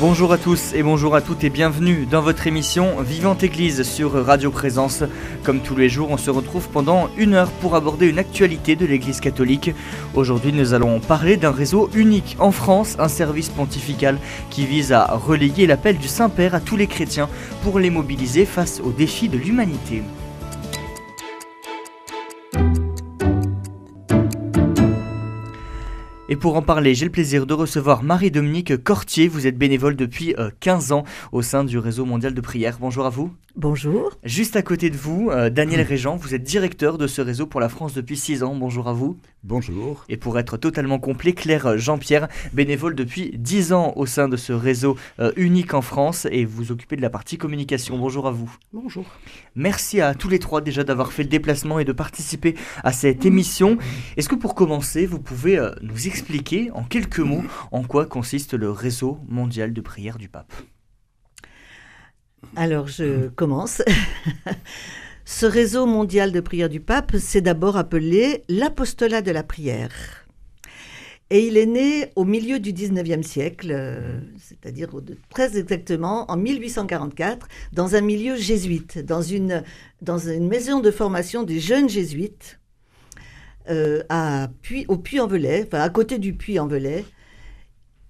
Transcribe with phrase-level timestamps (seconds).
[0.00, 4.12] Bonjour à tous et bonjour à toutes et bienvenue dans votre émission Vivante Église sur
[4.12, 5.04] Radio Présence.
[5.44, 8.86] Comme tous les jours, on se retrouve pendant une heure pour aborder une actualité de
[8.86, 9.70] l'Église catholique.
[10.14, 14.18] Aujourd'hui, nous allons parler d'un réseau unique en France, un service pontifical
[14.50, 17.28] qui vise à relayer l'appel du Saint-Père à tous les chrétiens
[17.62, 20.02] pour les mobiliser face aux défis de l'humanité.
[26.30, 29.28] Et pour en parler, j'ai le plaisir de recevoir Marie-Dominique Cortier.
[29.28, 32.78] Vous êtes bénévole depuis 15 euh, ans au sein du réseau mondial de prière.
[32.80, 33.30] Bonjour à vous.
[33.56, 34.18] Bonjour.
[34.24, 37.60] Juste à côté de vous, euh, Daniel Régent, vous êtes directeur de ce réseau pour
[37.60, 38.56] la France depuis 6 ans.
[38.56, 39.16] Bonjour à vous.
[39.44, 40.04] Bonjour.
[40.08, 44.52] Et pour être totalement complet, Claire Jean-Pierre, bénévole depuis 10 ans au sein de ce
[44.52, 47.96] réseau euh, unique en France et vous occupez de la partie communication.
[47.96, 48.52] Bonjour à vous.
[48.72, 49.06] Bonjour.
[49.54, 53.24] Merci à tous les trois déjà d'avoir fait le déplacement et de participer à cette
[53.24, 53.78] émission.
[54.16, 58.54] Est-ce que pour commencer, vous pouvez euh, nous expliquer en quelques mots en quoi consiste
[58.54, 60.52] le réseau mondial de prière du pape?
[62.56, 63.82] Alors, je commence.
[65.24, 70.24] Ce réseau mondial de prière du pape s'est d'abord appelé l'apostolat de la prière.
[71.30, 74.90] Et il est né au milieu du 19e siècle, euh, c'est-à-dire
[75.30, 79.64] très exactement en 1844, dans un milieu jésuite, dans une,
[80.40, 82.60] maison de formation des jeunes jésuites,
[83.70, 84.48] euh, à
[84.88, 87.06] au Puy-en-Velay, enfin à côté du Puy-en-Velay,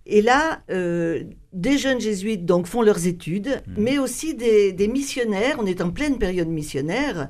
[0.07, 3.73] et là, euh, des jeunes jésuites donc font leurs études, mmh.
[3.79, 5.57] mais aussi des, missionnaires.
[5.59, 7.29] On est en pleine période missionnaire.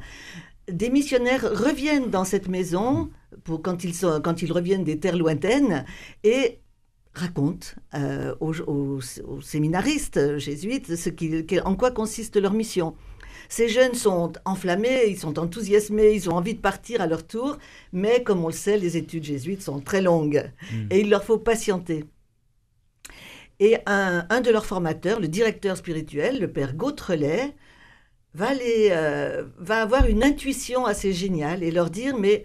[0.70, 3.10] Des missionnaires reviennent dans cette maison
[3.44, 5.84] pour quand ils sont quand ils reviennent des terres lointaines
[6.22, 6.60] et
[7.12, 9.00] racontent euh, aux,
[9.40, 12.96] séminaristes jésuites ce qui, en quoi consiste leur mission.
[13.48, 17.58] Ces jeunes sont enflammés, ils sont enthousiasmés, ils ont envie de partir à leur tour,
[17.92, 20.76] mais comme on le sait, les études jésuites sont très longues mmh.
[20.90, 22.04] et il leur faut patienter.
[23.60, 27.54] Et un, de leurs formateurs, le directeur spirituel, le père Gautrelet,
[28.34, 32.42] va, euh, va avoir une intuition assez géniale et leur dire, mais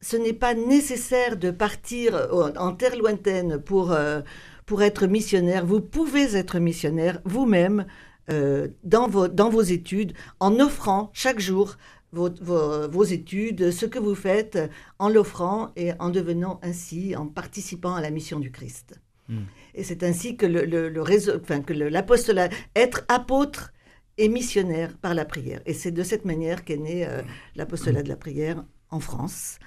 [0.00, 4.22] ce n'est pas nécessaire de partir en terre lointaine pour, euh,
[4.66, 5.64] pour être missionnaire.
[5.64, 7.86] Vous pouvez être missionnaire vous-même
[8.30, 11.76] euh, dans, vos, dans vos études en offrant chaque jour
[12.12, 14.58] vos, vos, études, ce que vous faites,
[14.98, 19.00] en l'offrant et en devenant ainsi, en participant à la mission du Christ.
[19.28, 19.44] Hmm.
[19.74, 23.72] Et c'est ainsi que l'apostolat, être apôtre
[24.18, 25.60] et missionnaire par la prière.
[25.66, 27.22] Et c'est de cette manière qu'est né euh,
[27.56, 29.58] l'apostolat de la prière en France.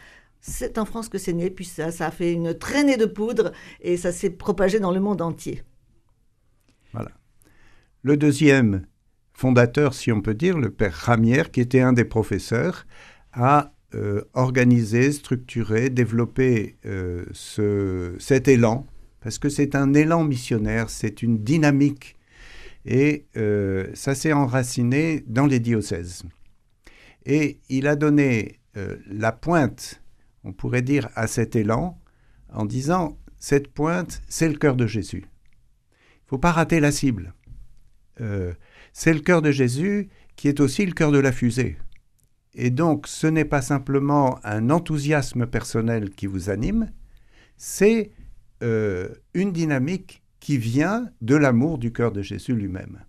[0.41, 3.53] C'est en France que c'est né, puis ça, ça a fait une traînée de poudre
[3.79, 5.63] et ça s'est propagé dans le monde entier.
[6.91, 7.11] Voilà.
[8.01, 8.85] Le deuxième
[9.33, 12.85] fondateur, si on peut dire, le père Ramière, qui était un des professeurs,
[13.31, 18.85] a euh, organisé, structuré, développé euh, ce, cet élan
[19.23, 22.17] parce que c'est un élan missionnaire, c'est une dynamique,
[22.85, 26.23] et euh, ça s'est enraciné dans les diocèses.
[27.25, 30.01] Et il a donné euh, la pointe,
[30.43, 31.97] on pourrait dire, à cet élan,
[32.51, 35.23] en disant, cette pointe, c'est le cœur de Jésus.
[35.23, 37.33] Il ne faut pas rater la cible.
[38.19, 38.53] Euh,
[38.91, 41.77] c'est le cœur de Jésus qui est aussi le cœur de la fusée.
[42.55, 46.91] Et donc, ce n'est pas simplement un enthousiasme personnel qui vous anime,
[47.55, 48.11] c'est
[48.63, 53.03] euh, une dynamique qui vient de l'amour du cœur de Jésus lui-même.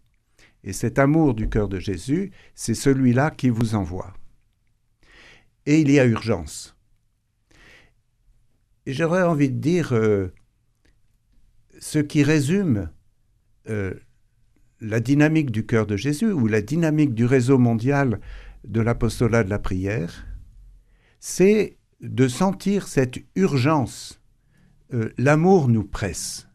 [0.65, 4.13] Et cet amour du cœur de Jésus, c'est celui-là qui vous envoie.
[5.67, 6.77] Et il y a urgence.
[8.87, 10.33] J'aurais envie de dire euh,
[11.79, 12.91] ce qui résume
[13.71, 13.95] euh,
[14.81, 18.21] la dynamique du cœur de Jésus ou la dynamique du réseau mondial
[18.65, 20.27] de l'apostolat de la prière,
[21.21, 24.21] c'est de sentir cette urgence
[24.95, 26.49] euh, l'amour nous presse.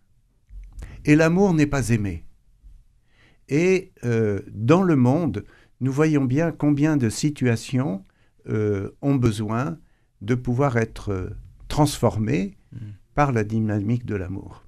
[1.05, 2.25] Et l'amour n'est pas aimé.
[3.49, 5.45] Et euh, dans le monde,
[5.81, 8.05] nous voyons bien combien de situations
[8.47, 9.77] euh, ont besoin
[10.21, 11.35] de pouvoir être
[11.67, 12.77] transformées mm.
[13.13, 14.63] par la dynamique de l'amour.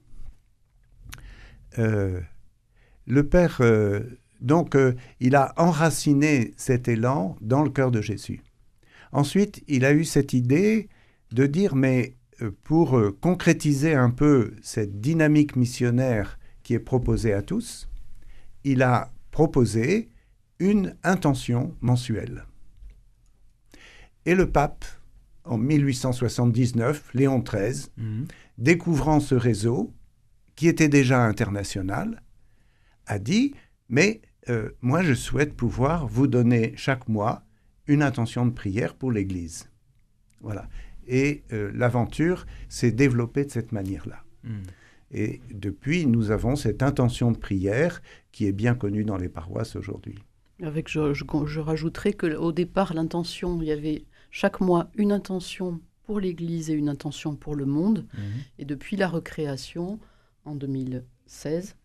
[1.77, 3.62] le Père,
[4.41, 4.77] donc,
[5.19, 8.41] il a enraciné cet élan dans le cœur de Jésus.
[9.12, 10.89] Ensuite, il a eu cette idée
[11.31, 12.15] de dire, mais
[12.49, 17.89] pour euh, concrétiser un peu cette dynamique missionnaire qui est proposée à tous,
[18.63, 20.09] il a proposé
[20.59, 22.45] une intention mensuelle.
[24.25, 24.85] Et le pape,
[25.43, 28.27] en 1879, Léon XIII, mhm.
[28.57, 29.93] découvrant ce réseau,
[30.55, 32.21] qui était déjà international,
[33.07, 33.55] a dit,
[33.89, 37.43] mais euh, moi, je souhaite pouvoir vous donner chaque mois
[37.88, 39.69] une intention de prière pour l'Église.
[40.41, 40.67] Voilà.
[41.07, 44.24] Et euh, l'aventure s'est développée de cette manière-là.
[44.44, 44.62] Hmm.
[45.12, 48.01] Et depuis, nous avons cette intention de prière
[48.31, 50.15] qui est bien connue dans les paroisses aujourd'hui.
[50.62, 55.81] Avec, je, je, je rajouterais qu'au départ, l'intention, il y avait chaque mois une intention
[56.06, 58.06] pour l'Église et une intention pour le monde.
[58.13, 58.21] Mhm.
[58.59, 60.00] Et depuis la recréation,
[60.45, 61.75] en 2016,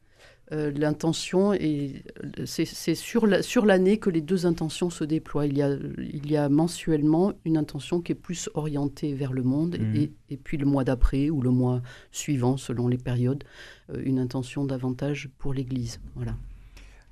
[0.52, 2.04] euh, l'intention est,
[2.44, 5.46] c'est sur la- sur l'année que les deux intentions se déploient.
[5.46, 9.42] Il y, a, il y a mensuellement une intention qui est plus orientée vers le
[9.42, 9.96] monde Mhm.
[9.96, 11.82] et, et puis le mois d'après ou le mois
[12.12, 13.44] suivant, selon les périodes,
[13.92, 16.00] euh, une intention davantage pour l'Église.
[16.14, 16.36] Voilà.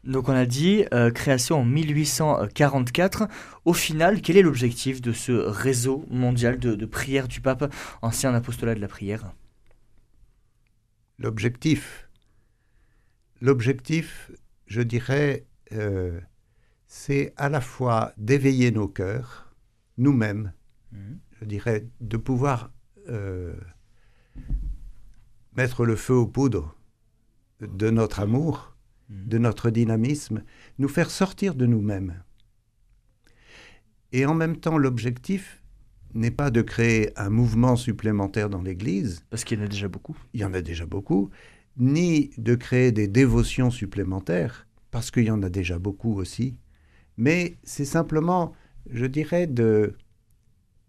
[0.05, 3.27] Donc on a dit euh, création en 1844.
[3.65, 7.73] Au final, quel est l'objectif de ce réseau mondial de, de prière du pape,
[8.03, 9.33] ancien apostolat de la prière?
[11.19, 12.04] L'objectif,
[13.49, 14.31] l'objectif,
[14.67, 16.19] je dirais, euh,
[16.87, 19.55] c'est à la fois d'éveiller nos cœurs,
[19.99, 20.53] nous-mêmes,
[20.93, 21.19] Mhm.
[21.41, 22.73] je dirais, de pouvoir
[23.09, 23.55] euh,
[25.57, 26.75] mettre le feu aux poudres
[27.61, 28.75] de notre amour,
[29.11, 29.29] Mhm.
[29.29, 30.43] de notre dynamisme,
[30.79, 32.23] nous faire sortir de nous-mêmes.
[34.13, 35.63] Et en même temps, l'objectif
[36.15, 39.89] n'est pas de créer un mouvement supplémentaire dans l'Église, Parce qu'il y en a déjà
[39.89, 40.17] beaucoup.
[40.33, 41.29] il y en a déjà beaucoup,
[41.77, 46.57] ni de créer des dévotions supplémentaires, parce qu'il y en a déjà beaucoup aussi,
[47.17, 48.53] mais c'est simplement,
[48.91, 49.97] je dirais, de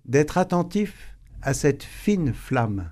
[0.05, 2.91] d'être attentif à cette fine flamme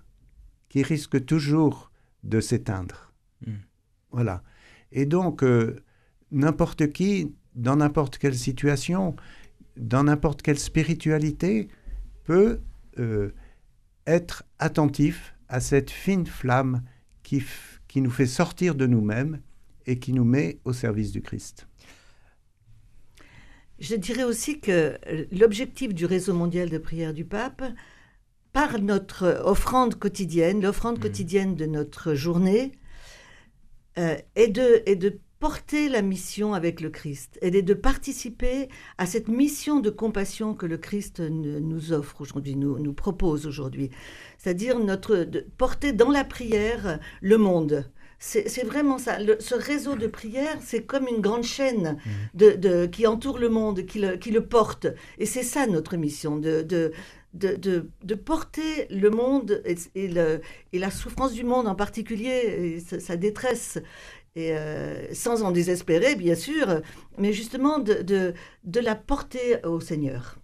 [0.70, 1.92] qui risque toujours
[2.24, 3.14] de s'éteindre.
[3.46, 3.52] Mm.
[4.12, 4.44] Voilà.
[4.92, 5.76] Et donc, euh,
[6.32, 9.16] n'importe qui, dans n'importe quelle situation,
[9.78, 11.68] dans n'importe quelle spiritualité,
[12.24, 12.62] peut
[13.00, 13.32] euh,
[14.08, 16.82] être attentif à cette fine flamme
[17.22, 17.44] qui,
[17.94, 19.40] qui nous fait sortir de nous-mêmes
[19.86, 21.68] et qui nous met au service du Christ.
[23.78, 24.98] Je dirais aussi que
[25.32, 27.62] l'objectif du réseau mondial de prière du pape,
[28.52, 31.02] par notre offrande quotidienne, l'offrande Mhm.
[31.04, 32.72] quotidienne de notre journée,
[34.00, 39.06] euh, est, de, est de porter la mission avec le Christ, et de participer à
[39.06, 43.90] cette mission de compassion que le Christ nous offre aujourd'hui, nous, nous propose aujourd'hui.
[44.38, 47.92] C'est-à-dire notre, de porter dans la prière le monde.
[48.20, 49.20] C'est c'est vraiment ça.
[49.20, 51.98] Le- ce réseau de prière, c'est comme une grande chaîne
[52.34, 54.88] de, de- qui entoure le monde, qui le, qui le porte.
[55.18, 56.94] Et c'est ça notre mission, de, de,
[57.34, 60.40] de, de- de porter le monde et, et le-
[60.72, 62.38] et la souffrance du monde en particulier,
[62.76, 63.78] et sa, sa détresse.
[64.36, 66.82] Et euh, sans en désespérer, bien sûr,
[67.20, 68.34] mais justement de, de,
[68.64, 70.40] de la porter au Seigneur.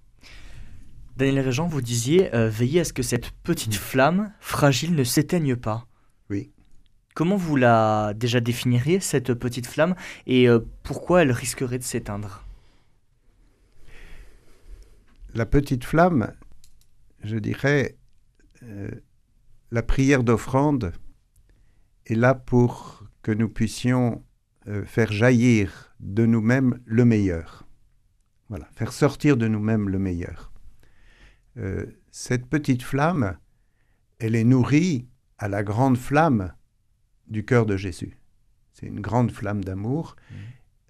[1.17, 5.55] Daniel Régent, vous disiez euh, veiller à ce que cette petite flamme fragile ne s'éteigne
[5.55, 5.87] pas.
[6.29, 6.51] Oui.
[7.15, 9.95] Comment vous la déjà définiriez, cette petite flamme,
[10.27, 12.45] et euh, pourquoi elle risquerait de s'éteindre?
[15.33, 16.33] La petite flamme,
[17.23, 17.97] je dirais,
[18.63, 18.89] euh,
[19.71, 20.93] la prière d'offrande
[22.05, 24.23] est là pour que nous puissions
[24.67, 27.67] euh, faire jaillir de nous-mêmes le meilleur.
[28.49, 30.51] Voilà, faire sortir de nous-mêmes le meilleur.
[31.57, 33.37] Euh, cette petite flamme,
[34.19, 35.07] elle est nourrie
[35.37, 36.53] à la grande flamme
[37.27, 38.19] du cœur de Jésus.
[38.73, 40.15] C'est une grande flamme d'amour.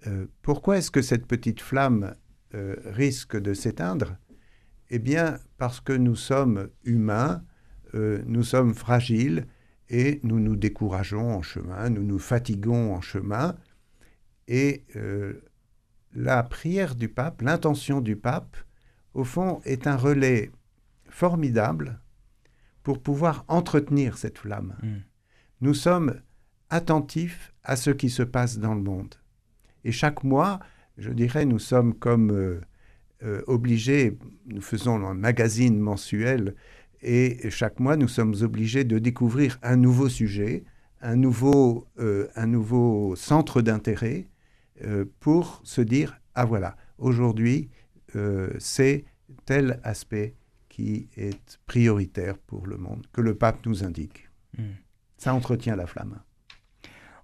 [0.06, 2.14] Euh, pourquoi est-ce que cette petite flamme
[2.54, 4.16] euh, risque de s'éteindre?
[4.90, 7.44] Eh bien, parce que nous sommes humains,
[7.94, 9.46] euh, nous sommes fragiles
[9.90, 13.56] et nous nous décourageons en chemin, nous nous fatiguons en chemin.
[14.46, 15.42] Et euh,
[16.14, 18.56] la prière du pape, l'intention du pape,
[19.14, 20.52] au fond, est un relais
[21.08, 22.00] formidable
[22.84, 24.76] pour pouvoir entretenir cette flamme.
[24.82, 24.96] Mm.
[25.60, 26.20] Nous sommes
[26.70, 29.16] attentifs à ce qui se passe dans le monde.
[29.84, 30.60] Et chaque mois,
[30.98, 32.60] je dirais, nous sommes comme euh,
[33.22, 36.54] euh, obligés, nous faisons un magazine mensuel,
[37.02, 40.64] et chaque mois, nous sommes obligés de découvrir un nouveau sujet,
[41.00, 44.28] un nouveau, euh, un nouveau centre d'intérêt,
[44.84, 47.70] euh, pour se dire, ah voilà, aujourd'hui,
[48.16, 49.04] euh, c'est
[49.46, 50.34] tel aspect
[50.68, 54.28] qui est prioritaire pour le monde, que le pape nous indique.
[54.58, 54.62] Mm.
[55.16, 56.20] Ça entretient la flamme.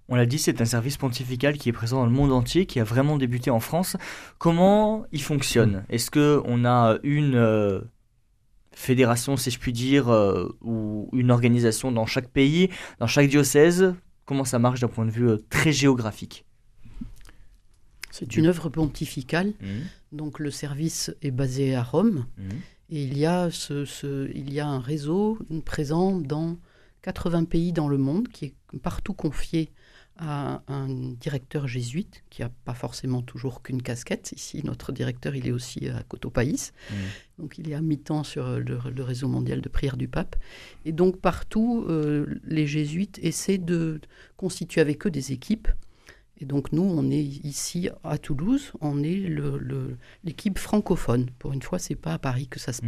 [0.09, 2.79] On l'a dit, c'est un service pontifical qui est présent dans le monde entier, qui
[2.79, 3.97] a vraiment débuté en France.
[4.37, 5.83] Comment il fonctionne?
[5.89, 7.81] Est-ce que on a une
[8.77, 12.69] fédération, si je puis dire, euh, ou une organisation dans chaque pays,
[12.99, 13.93] dans chaque diocèse
[14.25, 16.43] Comment ça marche d'un point de vue euh, très géographique?
[18.11, 19.53] C'est une œuvre pontificale,
[20.11, 22.25] donc le service est basé à Rome.
[22.89, 26.57] Et il y a, ce, ce- il y a un réseau présent dans
[27.03, 29.69] 80 pays dans le monde qui est partout confié
[30.17, 34.31] a un directeur jésuite qui n'a pas forcément toujours qu'une casquette.
[34.35, 36.73] Ici, notre directeur, il est aussi à Cotopaïs.
[36.89, 36.95] Mmh.
[37.39, 40.35] Donc, il est à mi-temps sur le, réseau mondial de prière du pape.
[40.85, 44.01] Et donc, partout, euh, les jésuites essaient de
[44.37, 45.67] constituer avec eux des équipes.
[46.39, 49.27] Et donc, nous, on est ici à Toulouse, on est
[50.23, 51.29] l'équipe francophone.
[51.39, 52.87] Pour une fois, c'est pas à Paris que ça se mmh.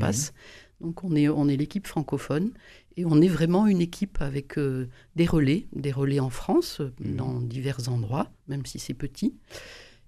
[0.81, 2.51] Donc on est, on est l'équipe francophone
[2.95, 6.91] et on est vraiment une équipe avec euh, des relais, des relais en France, euh,
[6.99, 7.15] mmh.
[7.15, 9.33] dans divers endroits, même si c'est petit.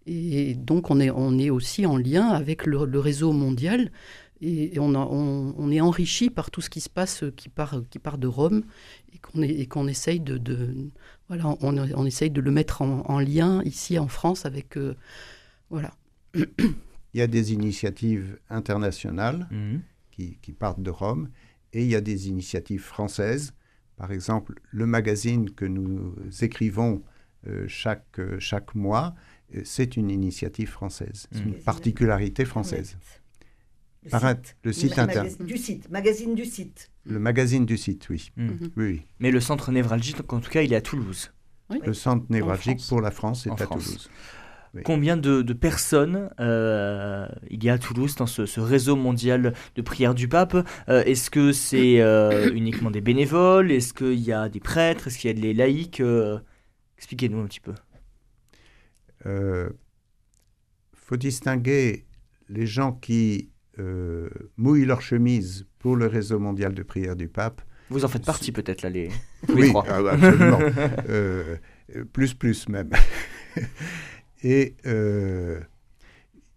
[0.08, 3.92] Et donc on est, on est aussi en lien avec le, réseau mondial
[4.42, 8.18] et, on, on, est enrichi par tout ce qui se passe qui part, qui part
[8.18, 8.63] de Rome
[9.13, 10.90] et qu'on et qu'on essaye de, de,
[11.28, 14.96] voilà, on, on, essaye de le mettre en, lien ici en France avec euh,
[15.70, 15.94] voilà.
[16.34, 19.48] Il y a des initiatives internationales.
[19.51, 19.78] Mmh
[20.42, 21.30] qui, partent de Rome.
[21.74, 23.54] Et il y a des initiatives françaises.
[23.96, 27.04] Par exemple, le magazine que nous écrivons
[27.48, 29.16] euh, chaque, euh, chaque mois,
[29.56, 31.28] euh, c'est une initiative française.
[31.32, 32.98] C'est une particularité française.
[34.04, 35.42] Le site, le site internet.
[35.44, 36.92] Du site, magazine du site.
[37.06, 38.32] Le magazine du site, oui.
[38.36, 38.50] Mm.
[38.75, 39.06] oui.
[39.20, 41.32] Mais le centre névralgique, en tout cas, il est à Toulouse.
[41.70, 44.10] Le centre névralgique pour la France est à Toulouse.
[44.86, 50.16] Combien de, personnes euh, il y a à Toulouse dans ce, réseau mondial de prière
[50.16, 50.56] du pape
[50.88, 55.18] euh, Est-ce que c'est euh, uniquement des bénévoles Est-ce qu'il y a des prêtres Est-ce
[55.18, 56.01] qu'il y a des laïcs
[56.98, 57.74] Expliquez-nous un petit peu.
[59.25, 59.72] Il
[60.94, 62.06] faut distinguer
[62.48, 63.50] les gens qui
[64.56, 67.62] mouillent leur chemise pour le réseau mondial de prière du pape.
[67.90, 69.10] Vous en faites partie peut-être là, les,
[69.50, 70.60] oui, ah, absolument.
[72.13, 72.90] plus, plus même.
[74.44, 75.60] Et euh,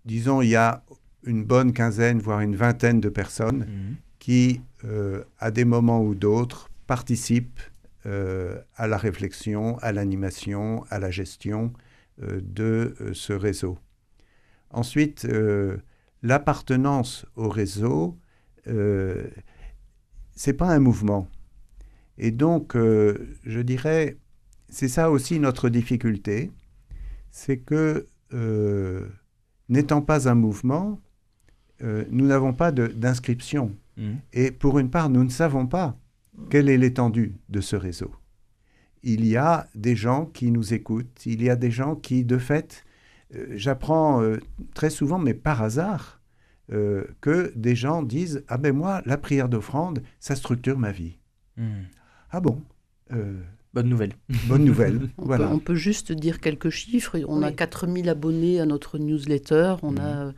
[0.04, 0.84] disons, il y a
[1.24, 3.96] une bonne quinzaine, voire une vingtaine de personnes mhm.
[4.18, 7.60] qui, euh, à des moments ou d'autres, participent
[8.06, 11.72] euh, à la réflexion, à l'animation, à la gestion
[12.20, 13.76] de ce réseau.
[14.70, 15.26] Ensuite,
[16.22, 18.16] l'appartenance au réseau,
[20.36, 21.26] c'est pas un mouvement.
[22.16, 24.16] Et donc, je dirais,
[24.68, 26.52] c'est ça aussi notre difficulté,
[27.34, 29.08] c'est que euh,
[29.68, 31.00] n'étant pas un mouvement,
[31.82, 33.74] euh, nous n'avons pas d'inscription.
[33.96, 34.12] Mmh.
[34.32, 35.98] Et pour une part, nous ne savons pas
[36.48, 38.14] quelle est l'étendue de ce réseau.
[39.02, 42.38] Il y a des gens qui nous écoutent, il y a des gens qui, de
[42.38, 42.84] fait,
[43.34, 44.22] euh, j'apprends
[44.72, 46.20] très souvent, mais par hasard,
[47.20, 51.18] que des gens disent Ah ben moi, la prière d'offrande, ça structure ma vie.
[51.56, 51.82] Mmh.
[52.30, 52.62] Ah bon
[53.74, 54.12] Bonne nouvelle.
[54.48, 55.00] Bonne nouvelle.
[55.18, 55.48] on, voilà.
[55.48, 57.18] peut, on, peut, juste dire quelques chiffres.
[57.26, 59.74] On a 4000 abonnés à notre newsletter.
[59.82, 60.32] On a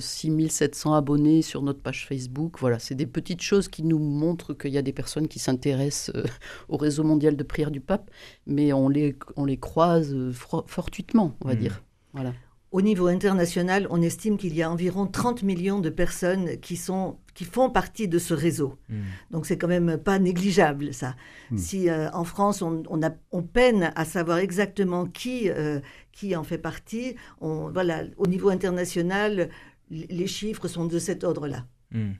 [0.00, 2.58] 6700 euh, abonnés sur notre page Facebook.
[2.58, 6.14] Voilà, c'est des petites choses qui nous montrent qu'il y a des personnes qui s'intéressent
[6.14, 6.24] euh,
[6.68, 8.10] au réseau mondial de prière du pape,
[8.46, 11.58] mais on les, on les croise euh, fortuitement, on va mmh.
[11.58, 11.82] dire.
[12.12, 12.32] Voilà.
[12.70, 17.16] Au niveau international, on estime qu'il y a environ 30 millions de personnes qui, sont,
[17.32, 18.78] qui font partie de ce réseau.
[18.90, 19.04] Hmm.
[19.30, 21.16] Donc c'est quand même pas négligeable ça.
[21.50, 21.56] Hmm.
[21.56, 25.80] Si euh, en France on, a, on, peine à savoir exactement qui, euh,
[26.12, 29.48] qui en fait partie, on, voilà, au niveau international,
[29.90, 31.64] les chiffres sont de cet ordre-là.
[31.90, 32.12] Hmm.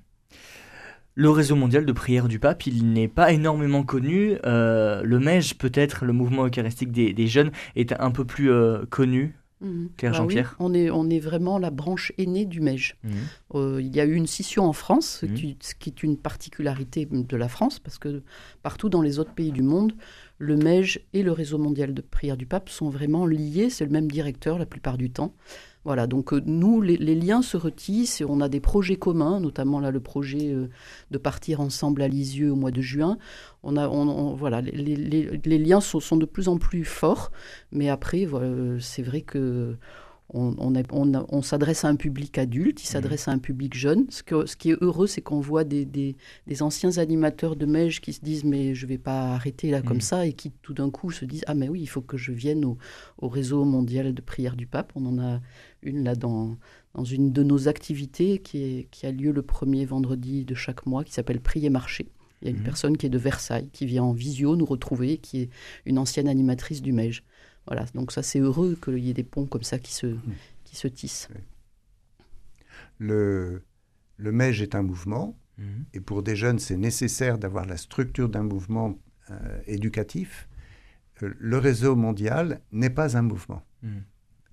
[1.14, 4.38] Le réseau mondial de prière du pape, il n'est pas énormément connu.
[4.46, 8.50] Euh, le MEJ, peut-être, le mouvement eucharistique des, des, jeunes, est un peu plus
[8.88, 9.34] connu.
[9.60, 9.90] Mhm.
[9.96, 12.96] Claire bah Jean-Pierre on, est, on est vraiment la branche aînée du MEJ.
[13.02, 13.12] Mhm.
[13.54, 15.54] Euh, il y a eu une scission en France, mhm.
[15.60, 18.22] ce qui est une particularité de la France, parce que
[18.62, 19.94] partout dans les autres pays du monde,
[20.38, 23.90] le MEJ et le réseau mondial de prière du pape sont vraiment liés, c'est le
[23.90, 25.34] même directeur la plupart du temps.
[25.88, 29.80] Voilà, donc euh, nous, les, liens se retissent et on a des projets communs, notamment
[29.80, 30.68] là le projet euh,
[31.10, 33.16] de partir ensemble à Lisieux au mois de juin.
[33.62, 37.32] On a, voilà, les, liens sont, sont, de plus en plus forts,
[37.72, 38.28] mais après,
[38.80, 39.76] c'est vrai que
[40.34, 42.92] on, s'adresse à un public adulte, il mmh.
[42.92, 44.06] s'adresse à un public jeune.
[44.10, 44.22] Ce,
[44.56, 46.16] qui est heureux, c'est qu'on voit des,
[46.60, 49.98] anciens animateurs de Mège qui se disent mais je ne vais pas arrêter là comme
[49.98, 50.02] mmh.
[50.02, 52.32] ça et qui tout d'un coup se disent ah mais oui il faut que je
[52.32, 52.76] vienne au,
[53.28, 54.92] réseau mondial de prière du pape.
[54.94, 55.40] On en a
[55.82, 56.56] une là dans,
[57.10, 61.40] une de nos activités qui, a lieu le premier vendredi de chaque mois qui s'appelle
[61.40, 62.08] Prier Marché.
[62.42, 62.64] Il y a une mmh.
[62.64, 65.50] personne qui est de Versailles qui vient en visio nous retrouver, qui est
[65.86, 67.24] une ancienne animatrice du Mège.
[67.68, 70.22] Voilà, donc ça c'est heureux qu'il y ait des ponts comme ça qui se, mmh.
[70.64, 71.28] qui se tissent.
[72.98, 73.62] Le,
[74.16, 75.62] le MEJ est un mouvement, mmh.
[75.92, 78.98] et pour des jeunes c'est nécessaire d'avoir la structure d'un mouvement
[79.30, 80.48] euh, éducatif.
[81.22, 83.62] Euh, le réseau mondial n'est pas un mouvement.
[83.82, 83.98] Mmh.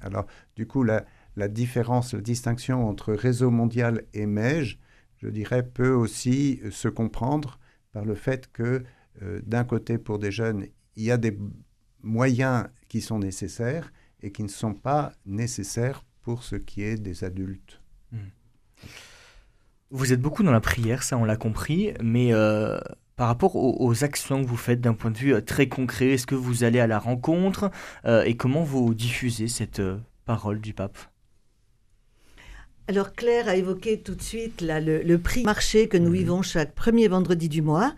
[0.01, 0.25] Alors
[0.57, 1.05] du coup, la,
[1.37, 4.77] la, différence, la distinction entre réseau mondial et MEJ,
[5.19, 7.59] je dirais, peut aussi se comprendre
[7.93, 8.83] par le fait que
[9.21, 10.65] d'un côté, pour des jeunes,
[10.97, 11.39] il y a des
[12.05, 17.23] moyens qui sont nécessaires et qui ne sont pas nécessaires pour ce qui est des
[17.23, 17.81] adultes.
[18.11, 18.29] Hmm.
[19.91, 22.79] Vous êtes beaucoup dans la prière, ça on l'a compris, mais euh,
[23.15, 26.27] par rapport aux, actions que vous faites d'un point de vue euh, très concret, est-ce
[26.27, 27.69] que vous allez à la rencontre
[28.05, 29.81] euh, et comment vous diffusez cette
[30.25, 30.97] parole du pape?
[32.87, 36.15] Alors Claire a évoqué tout de suite le, prix marché que nous mhm.
[36.15, 37.95] vivons chaque premier vendredi du mois.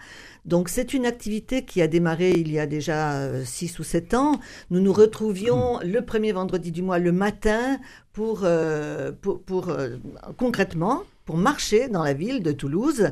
[0.47, 4.13] Donc c'est une activité qui a démarré il y a déjà 6 euh, ou 7
[4.13, 4.39] ans.
[4.71, 5.91] Nous nous retrouvions mhm.
[5.91, 7.77] le premier vendredi du mois le matin
[8.13, 9.97] pour, euh, pour, euh,
[10.37, 13.11] concrètement pour marcher dans la ville de Toulouse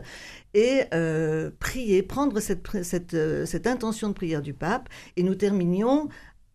[0.54, 0.84] et
[1.60, 4.88] prier, prendre cette, cette, cette, intention de prière du pape.
[5.18, 6.08] Et nous terminions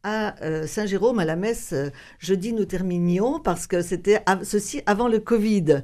[0.03, 1.75] à Saint-Jérôme, à la messe,
[2.19, 5.83] jeudi, nous terminions parce que c'était ceci avant le Covid.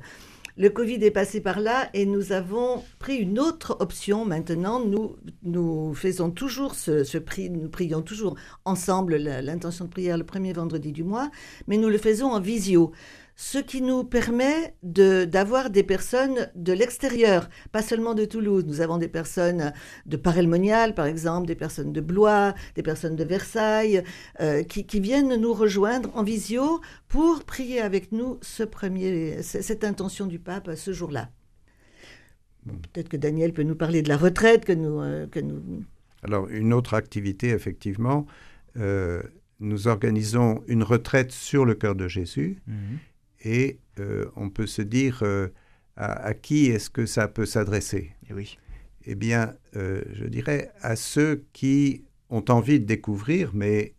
[0.59, 4.83] Le Covid est passé par là et nous avons pris une autre option maintenant.
[5.43, 6.75] Nous, faisons toujours
[7.51, 11.31] nous prions toujours ensemble l'intention de prière le premier vendredi du mois,
[11.67, 12.93] mais nous le faisons en visio
[13.37, 18.65] ce qui nous permet d'avoir des personnes de l'extérieur, pas seulement de Toulouse.
[18.67, 19.75] Nous avons des personnes
[20.07, 24.03] de Parelmonial, par exemple, des personnes de Blois, des personnes de Versailles,
[24.41, 30.25] euh, qui, viennent nous rejoindre en visio pour prier avec nous ce premier, cette intention
[30.25, 31.29] du pape ce jour-là.
[32.65, 35.01] Peut-être que Daniel peut nous parler de la retraite que nous...
[35.03, 35.85] Euh, que nous...
[36.23, 38.27] Alors, une autre activité, effectivement,
[38.79, 39.23] euh,
[39.61, 42.63] nous organisons une retraite sur le cœur de Jésus.
[42.67, 42.99] Mhm
[43.47, 45.49] et euh, on peut se dire euh,
[45.95, 48.13] à, qui est-ce que ça peut s'adresser?
[48.29, 48.59] Eh oui.
[49.05, 53.95] Eh bien, euh, je dirais à ceux qui ont envie de découvrir, mais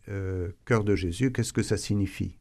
[0.66, 2.38] cœur de Jésus, qu'est-ce que ça signifie?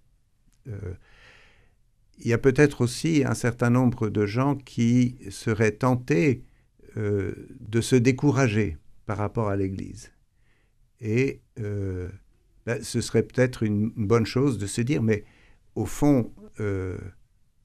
[0.66, 6.44] Il y a peut-être aussi un certain nombre de gens qui seraient tentés
[6.98, 10.12] de se décourager par rapport à l'Église.
[11.00, 15.24] Et ben, ce serait peut-être une bonne chose de se dire, mais
[15.78, 16.98] au fond, euh,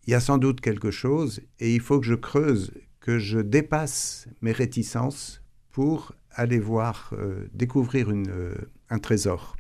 [0.07, 3.39] il y a sans doute quelque chose et il faut que je creuse, que je
[3.39, 8.55] dépasse mes réticences pour aller voir, euh, découvrir euh,
[8.91, 9.57] un trésor.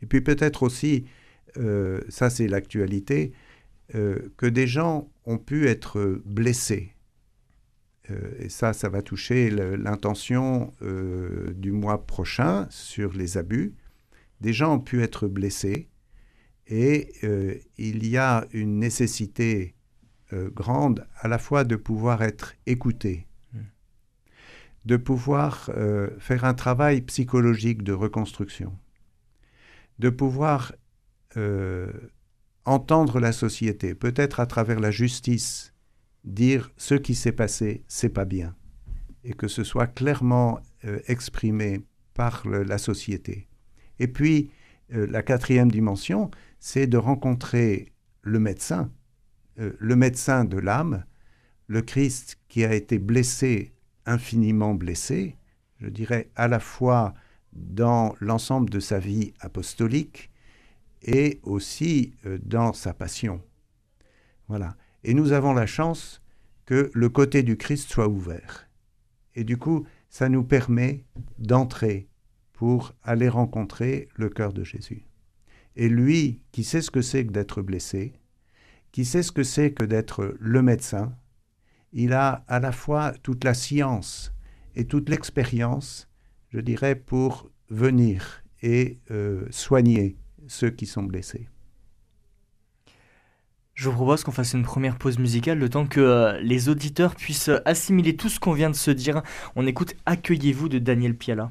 [0.00, 1.06] Et puis peut-être aussi,
[2.08, 3.32] ça c'est l'actualité,
[3.92, 6.94] que des gens ont pu être blessés.
[8.38, 10.72] et ça, ça va toucher l'intention
[11.54, 13.74] du mois prochain sur les abus.
[14.40, 15.89] Des gens ont pu être blessés
[16.70, 19.74] et euh, il y a une nécessité
[20.32, 23.26] euh, grande à la fois de pouvoir être écouté,
[24.84, 28.78] de pouvoir euh, faire un travail psychologique de reconstruction,
[29.98, 30.72] de pouvoir
[32.64, 35.72] entendre la société, peut-être à travers la justice,
[36.24, 38.56] dire ce qui s'est passé, c'est pas bien,
[39.22, 40.58] et que ce soit clairement
[41.06, 41.82] exprimé
[42.14, 43.46] par la société.
[44.00, 44.50] Et puis,
[44.88, 47.92] la quatrième dimension, c'est de rencontrer
[48.22, 48.92] le médecin,
[49.58, 51.04] euh, le médecin de l'âme,
[51.66, 53.72] le Christ qui a été blessé,
[54.06, 55.36] infiniment blessé,
[55.78, 57.14] je dirais à la fois
[57.52, 60.30] dans l'ensemble de sa vie apostolique
[61.02, 63.42] et aussi euh, dans sa passion.
[64.48, 64.76] Voilà.
[65.02, 66.22] Et nous avons la chance
[66.66, 68.68] que le côté du Christ soit ouvert.
[69.34, 71.04] Et du coup, ça nous permet
[71.38, 72.08] d'entrer
[72.52, 75.09] pour aller rencontrer le cœur de Jésus.
[75.76, 78.12] Et lui, qui sait ce que c'est que d'être blessé,
[78.92, 81.14] qui sait ce que c'est que d'être le médecin,
[81.92, 84.32] il a à la fois toute la science
[84.74, 86.08] et toute l'expérience,
[86.50, 91.48] je dirais, pour venir et euh, soigner ceux qui sont blessés.
[93.74, 97.14] Je vous propose qu'on fasse une première pause musicale, le temps que euh, les auditeurs
[97.14, 99.22] puissent assimiler tout ce qu'on vient de se dire.
[99.56, 101.50] On écoute Accueillez-vous de Daniel Piala.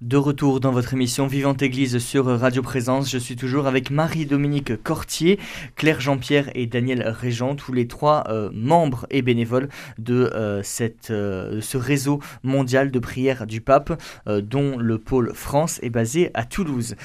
[0.00, 4.82] De retour dans votre émission Vivante Église sur Radio Présence, je suis toujours avec Marie-Dominique
[4.82, 5.38] Cortier,
[5.76, 10.62] Claire Jean-Pierre et Daniel Régent, tous les trois euh, membres et bénévoles de euh,
[11.10, 16.46] euh, ce réseau mondial de prière du pape, dont le pôle France est basé à
[16.46, 16.96] Toulouse.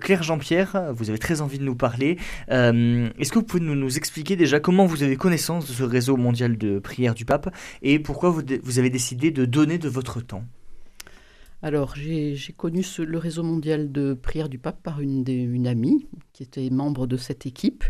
[0.00, 2.16] Claire Jean-Pierre, vous avez très envie de nous parler.
[2.48, 6.16] Est-ce que vous pouvez nous, nous, expliquer déjà comment vous avez connaissance de ce réseau
[6.16, 10.20] mondial de prière du pape et pourquoi vous, vous avez décidé de donner de votre
[10.20, 10.44] temps?
[11.62, 16.42] Alors, j'ai connu le réseau mondial de prière du pape par une, une amie qui
[16.42, 17.84] était membre de cette équipe.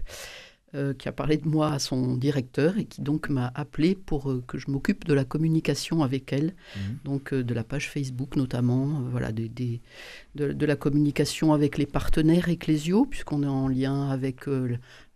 [0.75, 4.31] Euh, qui a parlé de moi à son directeur et qui donc m'a appelé pour
[4.31, 6.81] euh, que je m'occupe de la communication avec elle, mmh.
[7.05, 9.83] donc euh, de la page Facebook notamment, voilà, des,
[10.35, 14.47] de, la communication avec les partenaires ecclésiaux, puisqu'on est en lien avec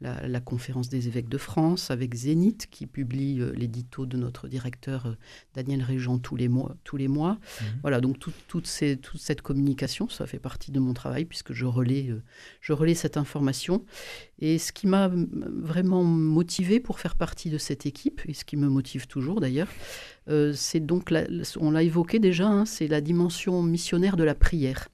[0.00, 5.16] la, conférence des évêques de France, avec Zénith, qui publie l'édito de notre directeur
[5.55, 6.76] Daniel Régent tous les mois.
[6.85, 7.33] Tous les mois.
[7.33, 7.64] Mmh.
[7.83, 12.11] Voilà, donc toute cette communication, ça fait partie de mon travail, puisque je relais,
[12.61, 13.85] je relais cette information.
[14.38, 18.57] Et ce qui m'a vraiment motivé pour faire partie de cette équipe, et ce qui
[18.57, 19.68] me motive toujours d'ailleurs,
[20.29, 21.12] euh, c'est donc,
[21.61, 24.89] on l'a évoqué déjà, hein, c'est la dimension missionnaire de la prière.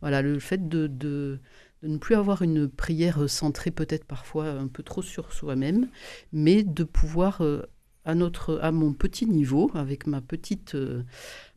[0.00, 1.40] Voilà, le fait de,
[1.82, 5.88] ne plus avoir une prière centrée peut-être parfois un peu trop sur soi-même,
[6.32, 7.62] mais de pouvoir euh,
[8.06, 11.02] à, notre, à mon petit niveau, avec ma petite, euh,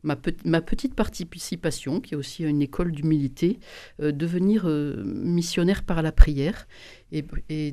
[0.02, 3.60] ma, petite participation, qui est aussi une école d'humilité,
[4.02, 6.66] euh, devenir euh, missionnaire par la prière
[7.12, 7.22] et,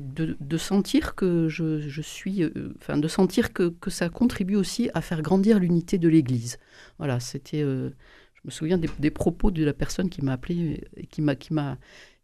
[0.00, 2.44] de, sentir que je, suis,
[2.80, 6.58] enfin de sentir que, ça contribue aussi à faire grandir l'unité de l'Église.
[6.98, 11.20] Voilà, c'était, je me souviens des, des, propos de la personne qui m'a appelé, qui
[11.22, 11.78] m'a, qui m'a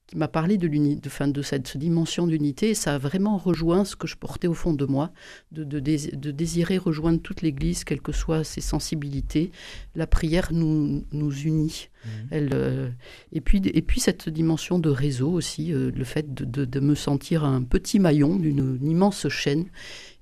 [0.06, 2.74] qui m'a parlé de, de, fin, de cette dimension d'unité.
[2.74, 5.12] Ça a vraiment rejoint ce que je portais au fond de moi,
[5.50, 9.50] de, de, de désirer rejoindre toute l'Église, quelles que soient ses sensibilités.
[9.94, 11.88] La prière nous, nous unit.
[12.04, 12.08] Mmh.
[12.30, 12.90] Elle, euh,
[13.32, 17.44] et, puis, et puis cette dimension de réseau aussi, euh, le fait de, me sentir
[17.44, 19.66] un petit maillon d'une immense chaîne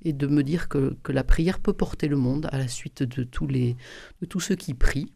[0.05, 3.03] et de me dire que, que, la prière peut porter le monde à la suite
[3.03, 3.77] de tous, les,
[4.21, 5.13] de tous ceux qui prient.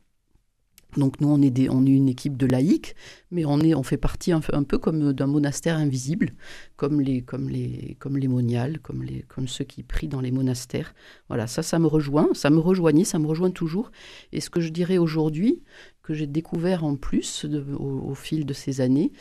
[0.97, 2.95] Donc nous, on est, on est une équipe de laïcs,
[3.31, 6.31] mais on, est, on fait partie un, peu comme d'un monastère invisible,
[6.77, 10.31] comme les, comme les, comme les moniales, comme, les, comme ceux qui prient dans les
[10.31, 10.95] monastères.
[11.29, 13.91] Voilà, ça, ça me rejoint, ça me rejoignait, ça me rejoint toujours.
[14.33, 15.63] Et ce que je dirais aujourd'hui,
[16.03, 17.47] que j'ai découvert en plus
[17.79, 19.13] au, fil de ces années,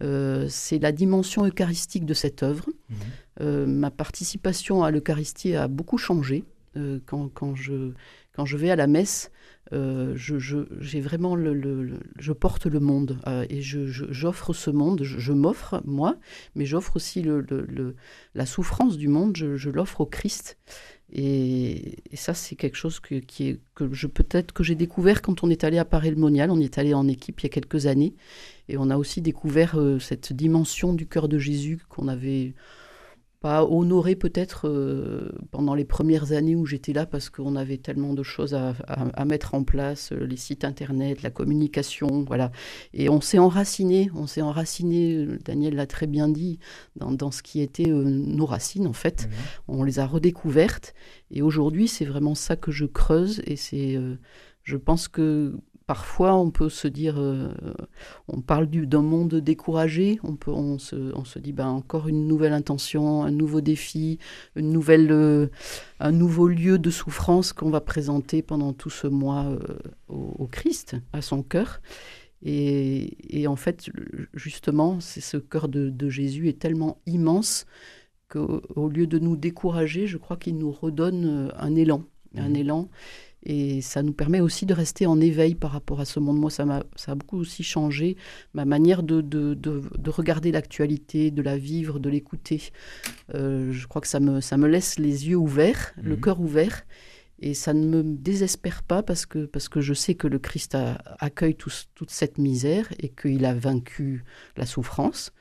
[0.00, 2.66] euh, c'est la dimension eucharistique de cette œuvre.
[2.68, 2.94] Mmh.
[3.40, 6.44] Euh, ma participation à l'Eucharistie a beaucoup changé.
[6.76, 7.92] Euh, quand, quand, je,
[8.32, 9.30] quand je vais à la messe,
[9.72, 15.82] euh, je, vraiment le, je porte le monde euh, et j'offre ce monde, je, m'offre
[15.84, 16.16] moi,
[16.54, 17.44] mais j'offre aussi le,
[18.34, 20.58] la souffrance du monde, je, l'offre au Christ.
[21.12, 25.42] Et, ça, c'est quelque chose que, qui est, que je peut-être que j'ai découvert quand
[25.42, 26.50] on est allé à Paris-le-Monial.
[26.50, 28.14] On y est allé en équipe il y a quelques années,
[28.68, 32.54] et on a aussi découvert euh, cette dimension du cœur de Jésus qu'on avait
[33.40, 38.12] pas honoré peut-être euh, pendant les premières années où j'étais là parce qu'on avait tellement
[38.12, 42.50] de choses à, à, mettre en place, euh, les sites internet, la communication, voilà.
[42.94, 46.58] Et on s'est enraciné, on s'est enraciné, euh, Daniel l'a très bien dit,
[46.96, 49.26] dans, dans ce qui était nos racines en fait.
[49.26, 49.32] Mmh.
[49.68, 50.94] On les a redécouvertes
[51.30, 53.98] et aujourd'hui c'est vraiment ça que je creuse et c'est,
[54.64, 55.54] je pense que
[55.88, 57.48] parfois on peut se dire, euh,
[58.28, 62.28] on parle d'un monde découragé, on, peut, on, se, on se dit ben, encore une
[62.28, 64.18] nouvelle intention, un nouveau défi,
[64.54, 65.46] une nouvelle, euh,
[65.98, 70.94] un nouveau lieu de souffrance qu'on va présenter pendant tout ce mois euh, au, Christ,
[71.14, 71.80] à son cœur.
[72.42, 73.88] Et, et en fait,
[74.34, 77.64] justement, c'est ce cœur de, de, Jésus est tellement immense
[78.28, 82.04] qu'au lieu de nous décourager, je crois qu'il nous redonne un élan,
[82.36, 82.56] un mmh.
[82.56, 82.88] élan.
[83.44, 86.38] Et ça nous permet aussi de rester en éveil par rapport à ce monde.
[86.38, 88.16] Moi, ça, a, ça a beaucoup aussi changé
[88.52, 92.62] ma manière de, de, de, regarder l'actualité, de la vivre, de l'écouter.
[93.34, 96.20] Euh, je crois que ça me, ça me laisse les yeux ouverts, le mhm.
[96.20, 96.84] cœur ouvert.
[97.40, 100.74] Et ça ne me désespère pas parce que, parce que je sais que le Christ
[100.74, 104.24] a, accueille toute cette misère et qu'il a vaincu
[104.56, 105.32] la souffrance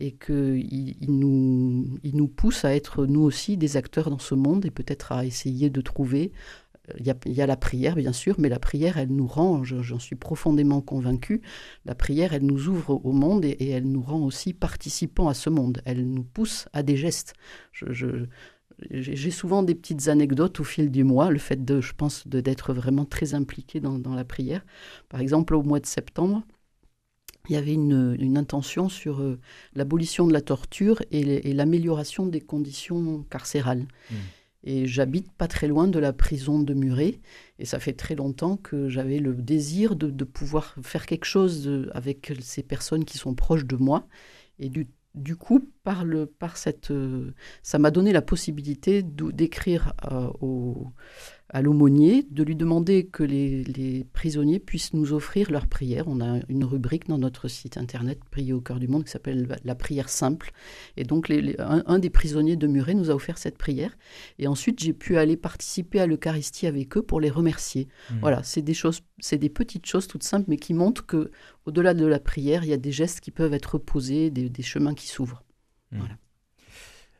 [0.00, 4.34] et qu'il il nous, il nous pousse à être nous aussi des acteurs dans ce
[4.34, 6.32] monde et peut-être à essayer de trouver
[6.98, 10.16] il y, a, la prière, bien sûr, mais la prière, elle nous rend, j'en suis
[10.16, 11.40] profondément convaincue,
[11.86, 15.48] la prière, elle nous ouvre au monde et, elle nous rend aussi participants à ce
[15.48, 15.80] monde.
[15.86, 17.34] Elle nous pousse à des gestes.
[18.90, 22.74] j'ai souvent des petites anecdotes au fil du mois, le fait de, je pense, d'être
[22.74, 24.64] vraiment très impliqué dans, la prière.
[25.08, 26.42] Par exemple, au mois de septembre,
[27.48, 29.38] il y avait une, intention sur euh,
[29.74, 33.86] l'abolition de la torture et l'amélioration des conditions carcérales.
[34.10, 34.14] Mmh.
[34.64, 37.20] Et j'habite pas très loin de la prison de Muret.
[37.58, 42.32] Et ça fait très longtemps que j'avais le désir de, pouvoir faire quelque chose avec
[42.40, 44.08] ces personnes qui sont proches de moi.
[44.58, 50.30] Et du, coup, par, le, par cette, euh, ça m'a donné la possibilité d'écrire euh,
[50.40, 50.92] au,
[51.50, 56.08] à l'aumônier de lui demander que les, prisonniers puissent nous offrir leur prière.
[56.08, 59.58] On a une rubrique dans notre site internet Prier au cœur du monde qui s'appelle
[59.62, 60.52] la prière simple.
[60.96, 63.96] Et donc un, des prisonniers de Muret nous a offert cette prière.
[64.38, 67.88] Et ensuite j'ai pu aller participer à l'Eucharistie avec eux pour les remercier.
[68.10, 68.14] Mmh.
[68.20, 71.30] Voilà, c'est des choses, c'est des petites choses toutes simples, mais qui montrent que
[71.66, 74.94] au-delà de la prière, il y a des gestes qui peuvent être posés, des, chemins
[74.94, 75.44] qui s'ouvrent.
[75.92, 75.98] Mmh.
[75.98, 76.16] Voilà.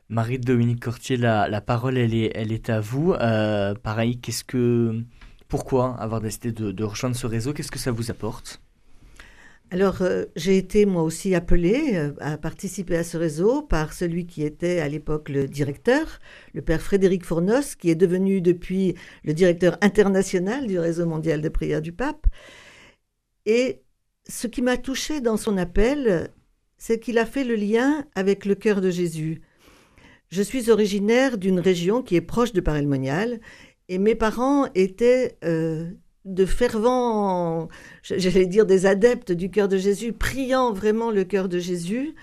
[0.09, 3.13] Marie-Dominique Cortier, la, parole, elle est, elle est à vous.
[3.13, 5.01] Euh, pareil, qu'est-ce que,
[5.47, 7.53] pourquoi avoir décidé de, rejoindre ce réseau?
[7.53, 8.61] Qu'est-ce que ça vous apporte?
[9.71, 14.27] Alors, euh, j'ai été moi aussi appelée euh, à participer à ce réseau par celui
[14.27, 16.19] qui était à l'époque le directeur,
[16.53, 21.49] le père Frédéric Fournos, qui est devenu depuis le directeur international du réseau mondial de
[21.49, 22.27] prière du pape.
[23.47, 23.81] Et
[24.27, 26.29] ce qui m'a touché dans son appel,
[26.77, 29.41] c'est qu'il a fait le lien avec le cœur de Jésus.
[30.29, 33.39] Je suis originaire d'une région qui est proche de Paray-le-Monial
[33.89, 35.89] et mes parents étaient euh,
[36.25, 37.67] de fervents,
[38.01, 42.15] j'allais dire des adeptes du cœur de Jésus, priant vraiment le cœur de Jésus.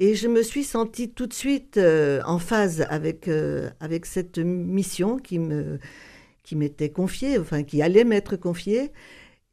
[0.00, 4.38] Et je me suis sentie tout de suite euh, en phase avec, euh, avec cette
[4.38, 5.78] mission qui me
[6.42, 8.90] qui m'était confiée, enfin qui allait m'être confiée.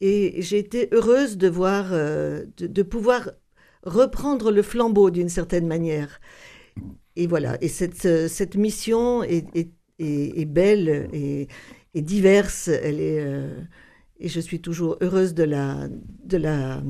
[0.01, 3.29] Et j'ai été heureuse de voir, de, pouvoir
[3.83, 6.19] reprendre le flambeau d'une certaine manière
[7.19, 11.47] et voilà, et cette, euh, cette mission est, est, est, belle et,
[11.93, 12.69] diverse.
[12.69, 13.59] Elle est, euh,
[14.19, 15.89] et je suis toujours heureuse de la,
[16.23, 16.81] de la,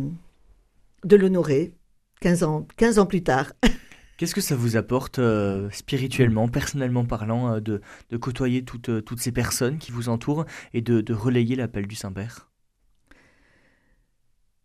[1.04, 1.74] de l'honorer
[2.22, 3.54] 15 ans, 15 ans plus tard.
[4.18, 9.32] Qu'est-ce que ça vous apporte euh, spirituellement, personnellement parlant, de, de, côtoyer toutes, toutes ces
[9.32, 12.52] personnes qui vous entourent et de, de relayer l'appel du Saint-Père?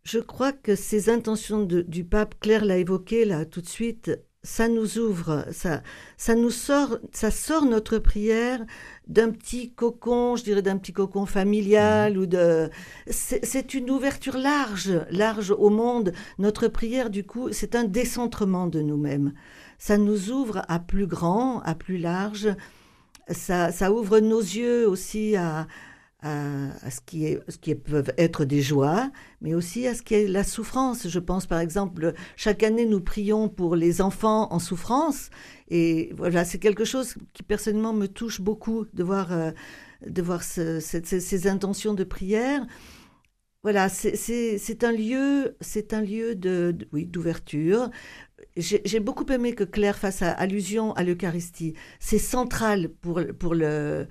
[0.03, 4.11] Je crois que ces intentions du pape, Claire l'a évoqué là tout de suite,
[4.45, 5.81] ça nous ouvre, ça,
[6.17, 8.63] ça nous sort, ça sort notre prière
[9.07, 12.17] d'un petit cocon, je dirais d'un petit cocon familial mmh.
[12.17, 12.69] ou de.
[13.09, 16.13] C'est une ouverture large, large au monde.
[16.37, 19.33] Notre prière, du coup, c'est un décentrement de nous-mêmes.
[19.79, 22.49] Ça nous ouvre à plus grand, à plus large.
[23.29, 25.65] Ça, ça ouvre nos yeux aussi à,
[26.25, 29.11] à, ce, qui est, ce qui peuvent être des joies,
[29.41, 31.07] mais aussi à ce qui est la souffrance.
[31.07, 35.29] Je pense par exemple, chaque année nous prions pour les enfants en souffrance,
[35.69, 39.51] et voilà, c'est quelque chose qui personnellement me touche beaucoup de voir, euh,
[40.07, 42.65] de voir ces, intentions de prière.
[43.61, 47.89] Voilà, c'est un lieu, c'est un lieu de, oui d'ouverture.
[48.57, 51.73] J'ai beaucoup aimé que Claire fasse allusion à l'Eucharistie.
[51.99, 54.07] C'est central pour, pour le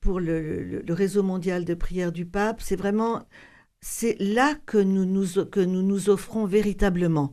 [0.00, 3.26] pour le, réseau mondial de prière du pape, c'est vraiment,
[3.80, 7.32] c'est là que nous nous, que nous nous offrons véritablement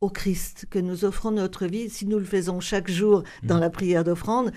[0.00, 1.90] au Christ, que nous offrons notre vie.
[1.90, 3.60] Si nous le faisons chaque jour dans mm.
[3.60, 4.52] la prière d'offrande,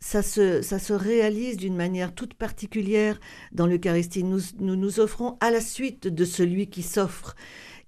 [0.00, 3.18] ça se, ça se réalise d'une manière toute particulière
[3.52, 4.22] dans l'Eucharistie.
[4.22, 7.34] Nous, nous nous offrons à la suite de celui qui s'offre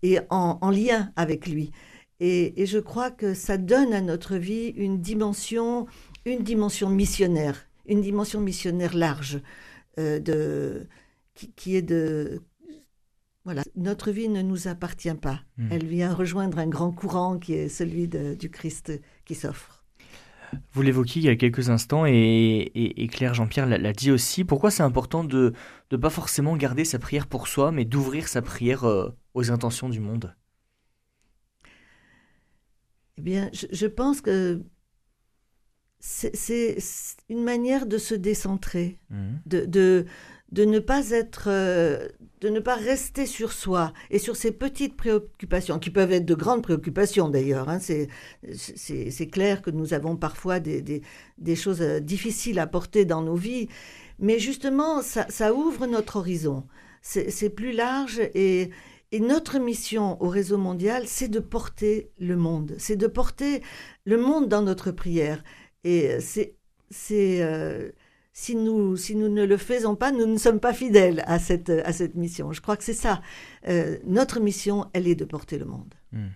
[0.02, 1.72] et en, lien avec lui.
[2.20, 5.86] Et, et, je crois que ça donne à notre vie une dimension,
[6.24, 9.40] une dimension missionnaire une dimension missionnaire large,
[9.98, 10.86] euh, de,
[11.56, 12.40] qui, est de...
[13.44, 15.40] Voilà, notre vie ne nous appartient pas.
[15.56, 15.68] Hmm.
[15.70, 18.92] Elle vient rejoindre un grand courant qui est celui du Christ
[19.24, 19.78] qui s'offre.
[20.72, 24.44] Vous l'évoquiez il y a quelques instants et, Claire Jean-Pierre l'a dit aussi.
[24.44, 25.52] Pourquoi c'est important de
[25.90, 29.88] ne pas forcément garder sa prière pour soi, mais d'ouvrir sa prière euh, aux intentions
[29.88, 30.34] du monde?
[33.18, 34.62] Eh bien, je pense que
[36.00, 36.76] c'est
[37.28, 39.40] une manière de se décentrer, mhm.
[39.46, 40.04] de,
[40.52, 42.08] de, ne pas être, euh,
[42.40, 46.34] de ne pas rester sur soi et sur ces petites préoccupations, qui peuvent être de
[46.34, 47.68] grandes préoccupations d'ailleurs.
[47.68, 47.80] Hein.
[47.80, 51.02] C'est clair que nous avons parfois des,
[51.38, 53.68] des, choses euh, difficiles à porter dans nos vies,
[54.18, 56.64] mais justement, ça, ça ouvre notre horizon.
[57.00, 58.70] C'est plus large et,
[59.12, 63.62] et notre mission au réseau mondial, c'est de porter le monde, c'est de porter
[64.04, 65.42] le monde dans notre prière.
[65.84, 66.54] Et euh, c'est,
[66.90, 67.90] c'est euh,
[68.32, 71.70] si nous, si nous ne le faisons pas, nous ne sommes pas fidèles à cette,
[71.70, 72.52] à cette mission.
[72.52, 73.20] Je crois que c'est ça.
[73.68, 75.94] Euh, notre mission, elle est de porter le monde.
[76.12, 76.28] Hmm.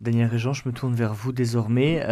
[0.00, 2.04] Daniel Régent, je me tourne vers vous désormais.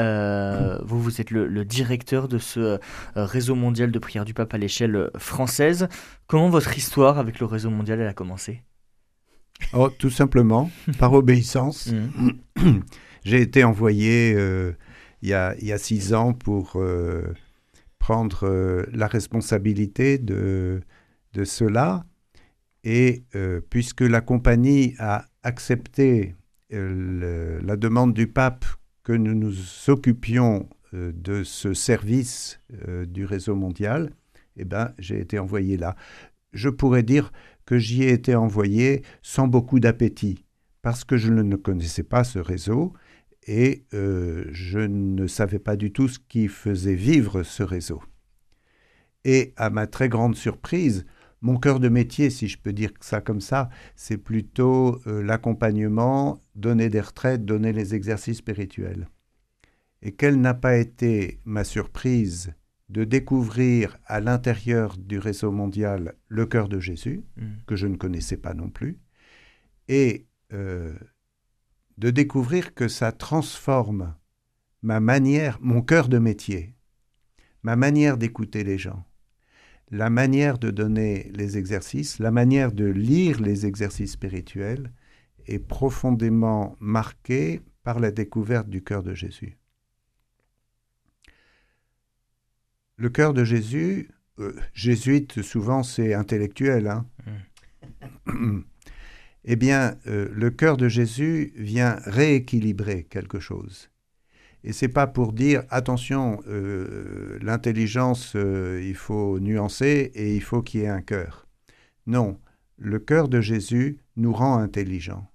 [0.84, 2.78] vous, vous êtes le, directeur de ce
[3.16, 5.88] réseau mondial de prière du pape à l'échelle française.
[6.28, 8.62] Comment votre histoire avec le réseau mondial elle a commencé?
[9.72, 11.88] Oh, Tout simplement, par obéissance.
[11.88, 12.78] Hmm.
[13.24, 14.36] J'ai été envoyé
[15.22, 17.34] il y a, six ans pour euh,
[17.98, 20.80] prendre euh, la responsabilité de,
[21.44, 22.04] cela.
[22.82, 26.34] Et euh, puisque la compagnie a accepté
[26.70, 28.64] la demande du pape
[29.02, 29.54] que nous nous
[29.88, 32.60] occupions de ce service
[33.08, 34.12] du réseau mondial,
[34.56, 35.96] eh ben, j'ai été envoyé là.
[36.52, 37.32] Je pourrais dire
[37.66, 40.44] que j'y ai été envoyé sans beaucoup d'appétit,
[40.80, 42.92] parce que je ne connaissais pas ce réseau
[43.50, 48.00] et euh, je ne savais pas du tout ce qui faisait vivre ce réseau.
[49.24, 51.04] Et à ma très grande surprise,
[51.40, 56.40] mon cœur de métier, si je peux dire ça comme ça, c'est plutôt euh, l'accompagnement,
[56.54, 59.08] donner des retraites, donner les exercices spirituels.
[60.00, 62.54] Et quelle n'a pas été ma surprise
[62.88, 67.46] de découvrir à l'intérieur du réseau mondial le cœur de Jésus, mm.
[67.66, 69.00] que je ne connaissais pas non plus,
[69.88, 70.94] et euh,
[72.00, 74.14] de découvrir que ça transforme
[74.80, 76.74] ma manière, mon cœur de métier,
[77.62, 79.04] ma manière d'écouter les gens,
[79.90, 84.90] la manière de donner les exercices, la manière de lire les exercices spirituels
[85.46, 89.58] est profondément marquée par la découverte du cœur de Jésus.
[92.96, 94.08] Le cœur de Jésus,
[94.38, 97.06] euh, jésuite souvent c'est intellectuel, hein
[98.24, 98.60] mmh.
[99.44, 103.90] eh bien, euh, le cœur de Jésus vient rééquilibrer quelque chose.
[104.62, 110.62] Et c'est pas pour dire attention, euh, l'intelligence, euh, il faut nuancer et il faut
[110.62, 111.48] qu'il y ait un cœur.
[112.06, 112.38] Non,
[112.76, 115.30] le cœur de Jésus nous rend intelligents.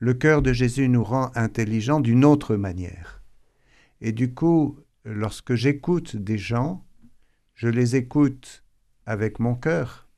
[0.00, 3.22] Le cœur de Jésus nous rend intelligents d'une autre manière.
[4.00, 6.84] Et du coup, lorsque j'écoute des gens,
[7.54, 8.64] je les écoute
[9.06, 10.08] avec mon cœur,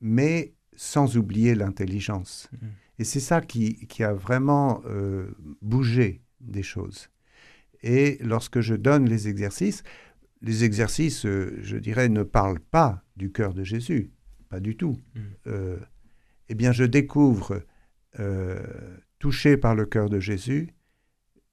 [0.00, 2.48] mais sans oublier l'intelligence.
[2.52, 2.66] Mm.
[2.98, 5.30] Et c'est ça qui, a vraiment euh,
[5.62, 7.08] bougé des choses.
[7.82, 9.82] Et lorsque je donne les exercices,
[10.42, 14.12] les exercices, euh, je dirais, ne parlent pas du cœur de Jésus,
[14.48, 15.00] pas du tout.
[15.14, 15.20] Mm.
[15.48, 15.76] Euh,
[16.48, 17.62] eh bien, je découvre,
[19.18, 20.68] touché par le cœur de Jésus,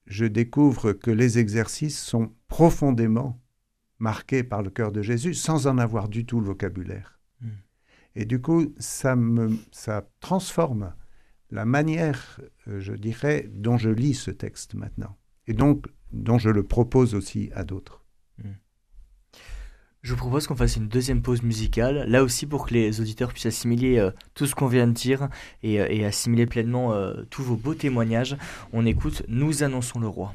[0.06, 3.42] je découvre que les exercices sont profondément
[3.98, 7.21] marqués par le cœur de Jésus sans en avoir du tout le vocabulaire.
[8.14, 10.92] Et du coup, ça, me, ça transforme
[11.50, 15.16] la manière, euh, je dirais, dont je lis ce texte maintenant.
[15.46, 18.00] Et donc, dont je le propose aussi à d'autres.
[20.02, 23.32] Je vous propose qu'on fasse une deuxième pause musicale, là aussi pour que les auditeurs
[23.32, 25.28] puissent assimiler euh, tout ce qu'on vient de dire
[25.62, 26.92] et, euh, et assimiler pleinement
[27.30, 28.36] tous vos beaux témoignages.
[28.72, 30.34] On écoute Nous annonçons le roi.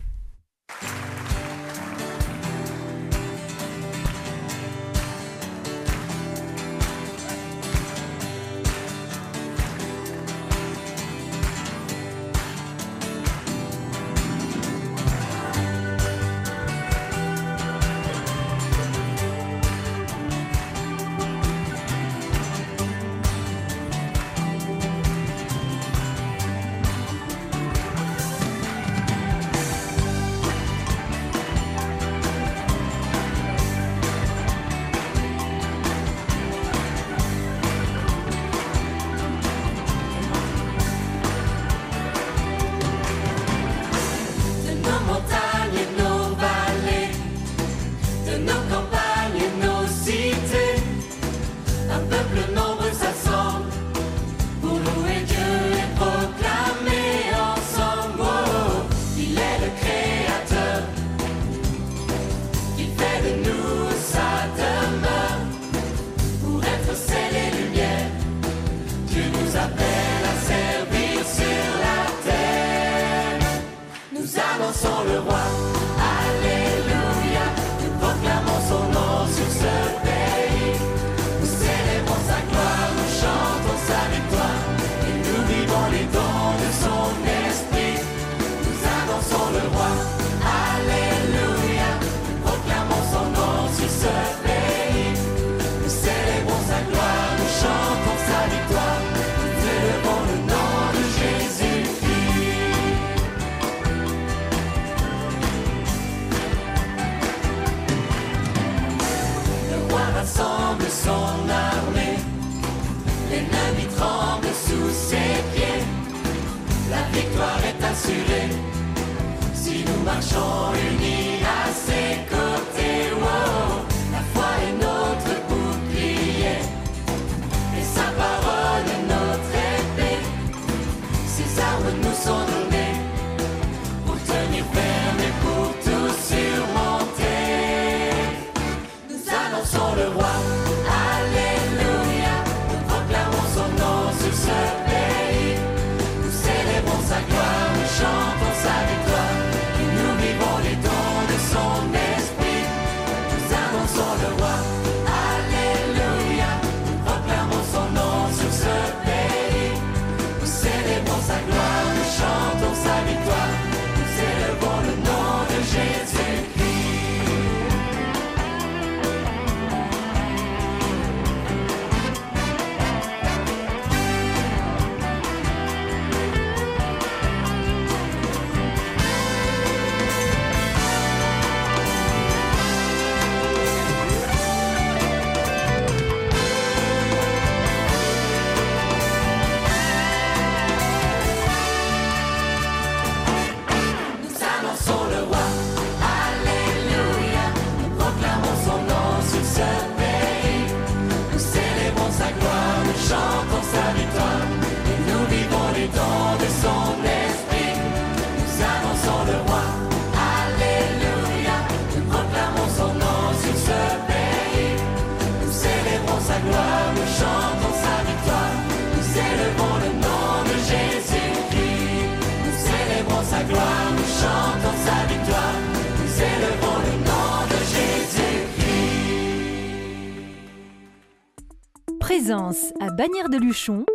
[232.97, 233.85] Bagnères de Luchon,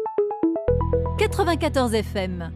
[1.18, 2.52] 94 FM.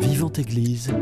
[0.00, 0.92] Vivante Église,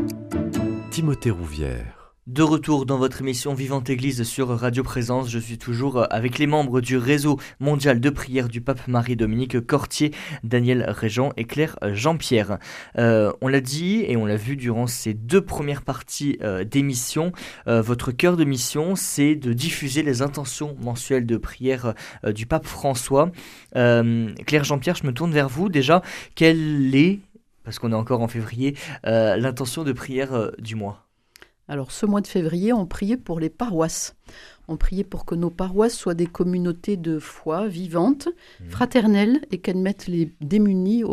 [0.91, 1.96] Timothée Rouvière.
[2.27, 6.45] De retour dans votre émission Vivante Église sur Radio Présence, je suis toujours avec les
[6.45, 10.11] membres du réseau mondial de prière du pape Marie-Dominique Cortier,
[10.43, 12.57] Daniel Régent et Claire Jean-Pierre.
[12.97, 17.31] Euh, on l'a dit et on l'a vu durant ces deux premières parties euh, d'émission,
[17.69, 21.93] euh, votre cœur de mission, c'est de diffuser les intentions mensuelles de prière
[22.25, 23.31] du pape François.
[23.71, 26.01] Claire Jean-Pierre, je me tourne vers vous déjà.
[26.35, 27.19] Quelle est,
[27.63, 28.75] parce qu'on est encore en février,
[29.05, 31.06] l'intention de prière du mois?
[31.67, 34.15] Alors ce mois de février, on priait pour les paroisses.
[34.67, 38.69] On priait pour que nos paroisses soient des communautés de foi vivantes, mmh.
[38.69, 41.03] fraternelles, et qu'elles mettent les démunis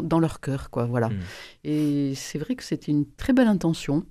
[0.00, 0.70] dans leur cœur.
[0.70, 1.08] Quoi, voilà.
[1.08, 1.20] Mmh.
[1.64, 4.04] Et c'est vrai que c'était une très belle intention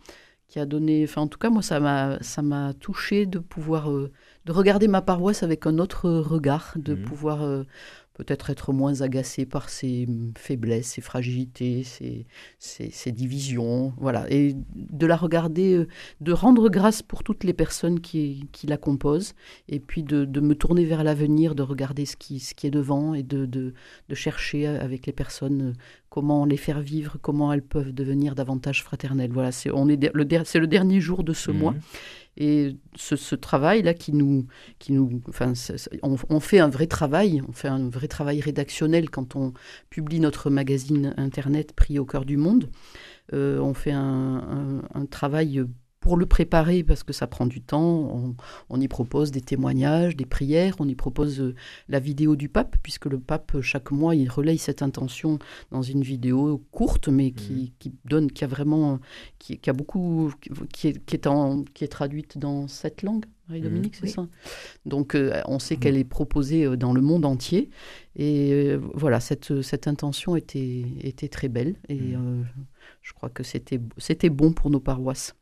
[0.47, 3.89] qui a donné, enfin en tout cas moi ça m'a ça m'a touché de pouvoir
[3.89, 4.12] euh,
[4.43, 7.04] de regarder ma paroisse avec un autre regard, de mmh.
[7.04, 7.64] pouvoir euh,
[8.14, 10.07] peut-être être moins agacé par ses
[10.38, 15.88] faiblesses, ses fragilités, ses, divisions, voilà, et de la regarder, euh,
[16.20, 19.34] de rendre grâce pour toutes les personnes qui, qui la composent,
[19.70, 22.72] et puis de, de me tourner vers l'avenir, de regarder ce qui, ce qui est
[22.72, 23.74] devant, et de, de,
[24.09, 25.74] de, chercher avec les personnes euh,
[26.09, 29.32] comment les faire vivre, comment elles peuvent devenir davantage fraternelles.
[29.32, 31.57] Voilà, c'est on est le, c'est le dernier jour de ce mmh.
[31.57, 31.76] mois.
[32.38, 34.48] Et ce, travail-là qui nous,
[34.80, 35.54] qui nous, enfin,
[36.02, 39.54] on, fait un vrai travail, on fait un vrai travail rédactionnel quand on
[39.90, 42.70] publie notre magazine internet Pris au cœur du monde.
[43.34, 45.66] Euh, on fait un, un, travail
[46.02, 48.36] pour le préparer, parce que ça prend du temps,
[48.70, 51.56] on, y propose des témoignages, des prières, on y propose euh,
[51.89, 55.38] la vidéo du pape, puisque le pape, chaque mois, il relaye cette intention
[55.70, 57.89] dans une vidéo courte, mais qui, mmh.
[58.06, 58.99] donne, qui a vraiment,
[59.38, 60.34] qui, a beaucoup,
[60.74, 63.26] qui est, qui est, en, qui est traduite dans sept langues.
[63.47, 64.06] Marie-Dominique, mmh.
[64.08, 64.28] c'est ça?
[64.88, 65.80] Donc, euh, on sait mmh.
[65.80, 67.70] qu'elle est proposée euh, dans le monde entier.
[68.16, 71.76] Et voilà, cette, cette intention était, était très belle.
[71.89, 72.16] Et
[73.02, 75.36] je crois que c'était bon pour nos paroisses.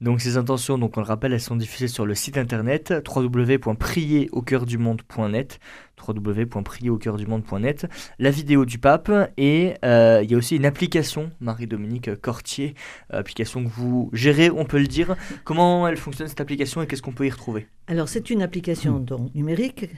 [0.00, 5.58] Donc ces intentions, donc on le rappelle, elles sont diffusées sur le site internet www.prieraucoeurdumonde.net
[6.06, 7.88] www.prieraucoeurdumonde.net
[8.20, 12.76] la vidéo du pape et euh, il y a aussi une application Marie-Dominique Cortier,
[13.10, 15.16] application que vous gérez, on peut le dire.
[15.42, 17.66] Comment elle fonctionne cette application et qu'est-ce qu'on peut y retrouver?
[17.88, 19.90] Alors c'est une application donc, numérique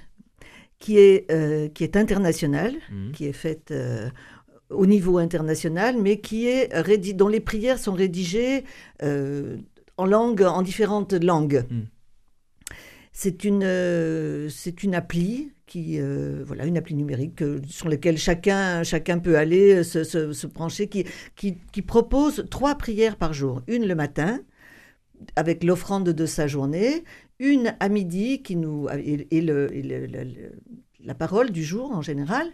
[0.79, 3.11] qui est, euh, qui est internationale, mmh.
[3.13, 4.09] qui est faite euh,
[4.71, 6.71] au niveau international, mais qui est
[7.15, 8.65] dont les prières sont rédigées
[9.03, 9.57] euh,
[9.97, 11.65] en langue, en différentes langues.
[11.71, 11.83] Hmm.
[13.13, 18.83] C'est une, euh, c'est une appli qui, euh, voilà, une appli numérique sur laquelle chacun,
[18.83, 21.05] chacun peut aller se, se, brancher, qui,
[21.37, 23.63] qui, qui, propose trois prières par jour.
[23.67, 24.41] Une le matin,
[25.37, 27.05] avec l'offrande de sa journée,
[27.39, 29.69] une à midi qui nous et, le,
[31.05, 32.49] la parole du jour en général,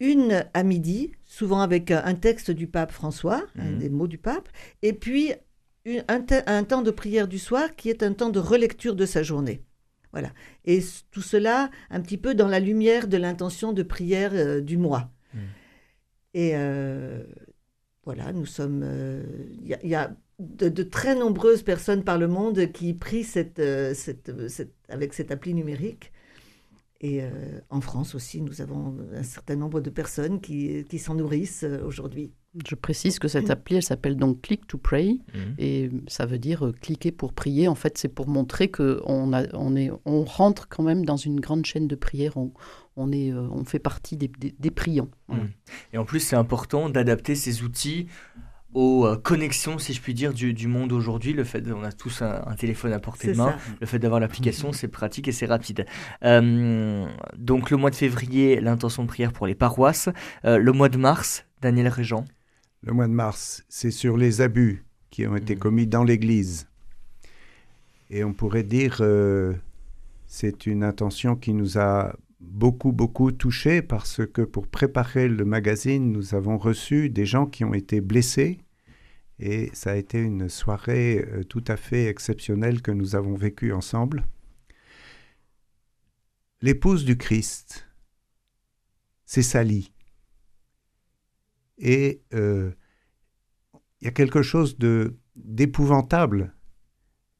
[0.00, 3.78] une à midi, souvent avec un texte du pape François, mhm.
[3.78, 4.48] des mots du pape,
[4.82, 5.32] et puis
[6.08, 9.62] un, temps de prière du soir qui est un temps de relecture de sa journée.
[10.12, 10.32] Voilà.
[10.64, 14.76] Et tout cela un petit peu dans la lumière de l'intention de prière euh, du
[14.76, 15.10] mois.
[15.34, 15.40] Mhm.
[16.34, 17.22] Et euh,
[18.04, 18.82] voilà, nous sommes.
[19.62, 23.62] Il euh, y, a de, très nombreuses personnes par le monde qui prient cette,
[23.94, 24.32] cette,
[24.88, 26.12] avec cette appli numérique.
[27.02, 27.22] Et
[27.70, 32.32] en France aussi, nous avons un certain nombre de personnes qui, qui s'en nourrissent aujourd'hui.
[32.68, 35.38] Je précise que cette appli, elle s'appelle donc Click to Pray, mm.
[35.58, 37.68] et ça veut dire euh, cliquer pour prier.
[37.68, 41.64] En fait, c'est pour montrer qu'on on est, on rentre quand même dans une grande
[41.64, 42.36] chaîne de prière.
[42.36, 42.52] On,
[42.96, 45.10] on est, euh, on fait partie des, des, priants.
[45.28, 45.36] Mm.
[45.92, 48.06] Et en plus, c'est important d'adapter ces outils
[48.72, 51.32] aux euh, connexions, si je puis dire, du, du monde aujourd'hui.
[51.32, 54.72] Le fait qu'on a tous un, téléphone à portée de main, le fait d'avoir l'application,
[54.74, 55.86] c'est pratique et c'est rapide.
[56.22, 60.08] donc le mois de février, l'intention de prière pour les paroisses.
[60.44, 62.24] le mois de mars, Daniel Régent
[62.82, 65.58] le mois de mars, c'est sur les abus qui ont été mmh.
[65.58, 66.68] commis dans l'Église.
[68.08, 69.54] Et on pourrait dire, euh,
[70.26, 76.10] c'est une intention qui nous a beaucoup, beaucoup touchés parce que pour préparer le magazine,
[76.10, 78.58] nous avons reçu des gens qui ont été blessés.
[79.38, 83.72] Et ça a été une soirée euh, tout à fait exceptionnelle que nous avons vécue
[83.72, 84.26] ensemble.
[86.60, 87.88] L'épouse du Christ,
[89.24, 89.92] c'est Sally.
[91.78, 92.70] Et euh,
[94.00, 94.76] il y a quelque chose
[95.36, 96.54] d'épouvantable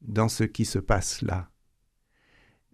[0.01, 1.50] dans ce qui se passe là.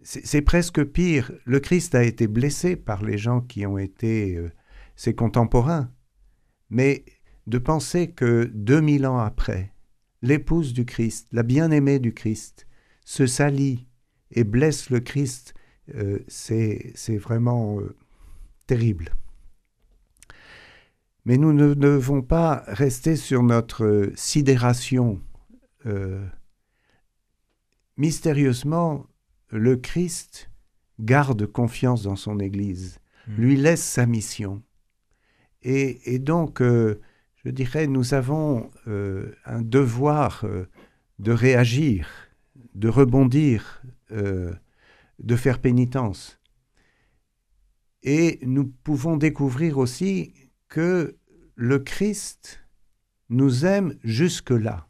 [0.02, 1.32] C'est presque pire.
[1.44, 4.50] Le Christ a été blessé par les gens qui ont été euh,
[4.96, 5.90] ses contemporains.
[6.70, 7.04] Mais
[7.46, 9.74] de penser que 2000 ans après,
[10.22, 12.66] l'épouse du Christ, la bien-aimée du Christ,
[13.04, 13.88] se salit
[14.30, 15.54] et blesse le Christ,
[15.94, 17.80] euh, c'est vraiment
[18.66, 19.12] terrible.
[21.28, 25.20] Mais nous ne devons pas rester sur notre euh, sidération.
[25.84, 26.26] Euh,
[27.98, 29.06] mystérieusement,
[29.50, 30.50] le Christ
[31.00, 33.34] garde confiance dans son Église, hmm.
[33.36, 34.62] lui laisse sa mission.
[35.62, 37.00] Et, donc, euh,
[37.44, 40.46] je dirais, nous avons un devoir
[41.18, 42.08] de réagir,
[42.74, 46.38] de rebondir, de faire pénitence.
[48.02, 50.32] Et nous pouvons découvrir aussi
[50.68, 51.16] que
[51.56, 52.60] le Christ
[53.28, 54.87] nous aime jusque-là.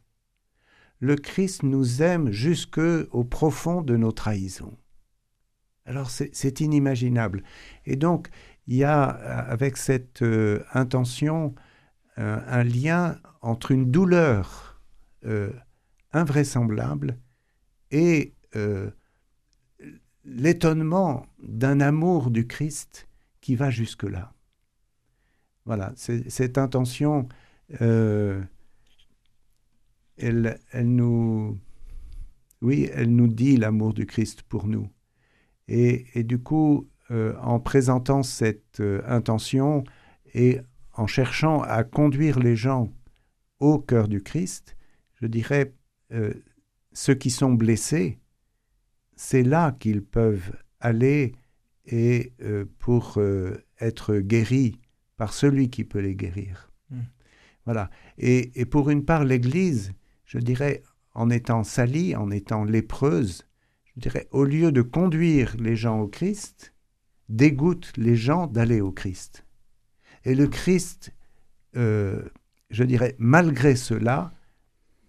[0.99, 2.79] Le Christ nous aime jusque
[3.11, 4.77] au profond de nos trahisons.
[5.85, 7.43] Alors c'est inimaginable.
[7.85, 8.29] Et donc,
[8.67, 11.55] il y a avec cette euh, intention
[12.19, 14.79] euh, un lien entre une douleur
[15.25, 15.51] euh,
[16.11, 17.17] invraisemblable
[17.91, 18.33] et
[20.25, 23.07] l'étonnement d'un amour du Christ
[23.41, 24.33] qui va jusque-là.
[25.65, 27.27] Voilà, cette intention,
[27.81, 28.41] euh,
[30.19, 31.59] elle, elle, nous,
[32.61, 34.89] oui, elle nous dit l'amour du Christ pour nous.
[35.67, 39.83] Et, et du coup, euh, en présentant cette euh, intention
[40.33, 40.59] et
[40.93, 42.91] en cherchant à conduire les gens
[43.59, 44.75] au cœur du Christ,
[45.21, 45.73] je dirais,
[46.93, 48.19] ceux qui sont blessés,
[49.15, 51.35] c'est là qu'ils peuvent aller
[51.85, 52.33] et
[52.79, 53.19] pour
[53.79, 54.79] être guéris
[55.19, 56.71] par celui qui peut les guérir.
[56.89, 57.01] Hmm.
[57.65, 57.89] Voilà.
[58.17, 59.91] Et, pour une part, l'Église,
[60.29, 60.83] je dirais,
[61.15, 63.47] en étant salie, en étant lépreuse,
[63.85, 66.75] je dirais, au lieu de conduire les gens au Christ,
[67.29, 69.43] dégoûte les gens d'aller au Christ.
[70.25, 71.11] Et le Christ,
[71.75, 72.21] euh,
[72.69, 74.31] je dirais, malgré cela,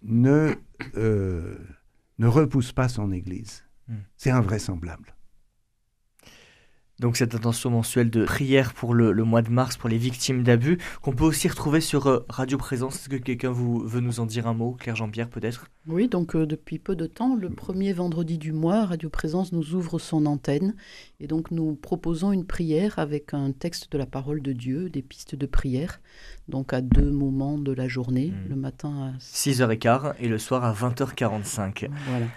[0.01, 0.55] ne,
[0.97, 1.55] euh,
[2.17, 3.63] ne repousse pas son Église.
[3.87, 3.97] Hmm.
[4.17, 5.15] C'est invraisemblable.
[7.01, 10.77] Donc cette intention mensuelle de prière pour le, mois de mars pour les victimes d'abus,
[11.01, 12.93] qu'on peut aussi retrouver sur euh, Radio Présence.
[12.93, 15.65] Est-ce que quelqu'un vous, veut nous en dire un mot Claire Jean-Pierre peut-être?
[15.87, 19.73] Oui, donc euh, depuis peu de temps, le premier vendredi du mois, Radio Présence nous
[19.73, 20.75] ouvre son antenne.
[21.19, 25.01] Et donc nous proposons une prière avec un texte de la parole de Dieu, des
[25.01, 26.01] pistes de prière,
[26.49, 28.49] donc à deux moments de la journée, hmm.
[28.49, 31.89] le matin à 6h15 et le soir à 20h45.
[32.07, 32.27] Voilà.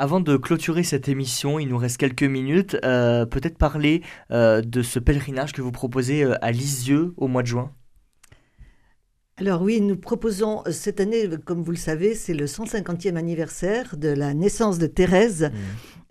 [0.00, 2.76] Avant de clôturer cette émission, il nous reste quelques minutes.
[2.84, 7.42] Euh, peut-être parler euh, de ce pèlerinage que vous proposez euh, à Lisieux au mois
[7.42, 7.72] de juin.
[9.38, 14.08] Alors oui, nous proposons cette année, comme vous le savez, c'est le 150e anniversaire de
[14.08, 15.50] la naissance de Thérèse.
[15.52, 15.56] Mmh.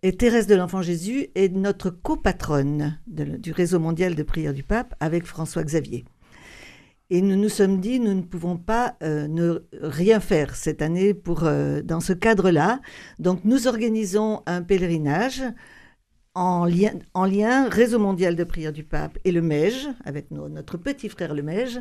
[0.04, 4.96] Et Thérèse de l'Enfant Jésus est notre copatronne du réseau mondial de prière du pape
[5.00, 6.04] avec François Xavier.
[7.10, 11.14] Et nous nous sommes dit, nous ne pouvons pas euh, ne rien faire cette année
[11.14, 12.82] pour, euh, dans ce cadre-là.
[13.18, 15.44] Donc nous organisons un pèlerinage
[16.36, 20.78] en lien, en lien Réseau mondial de prière du pape et le MEJ, avec notre
[20.78, 21.80] petit frère le MEJ.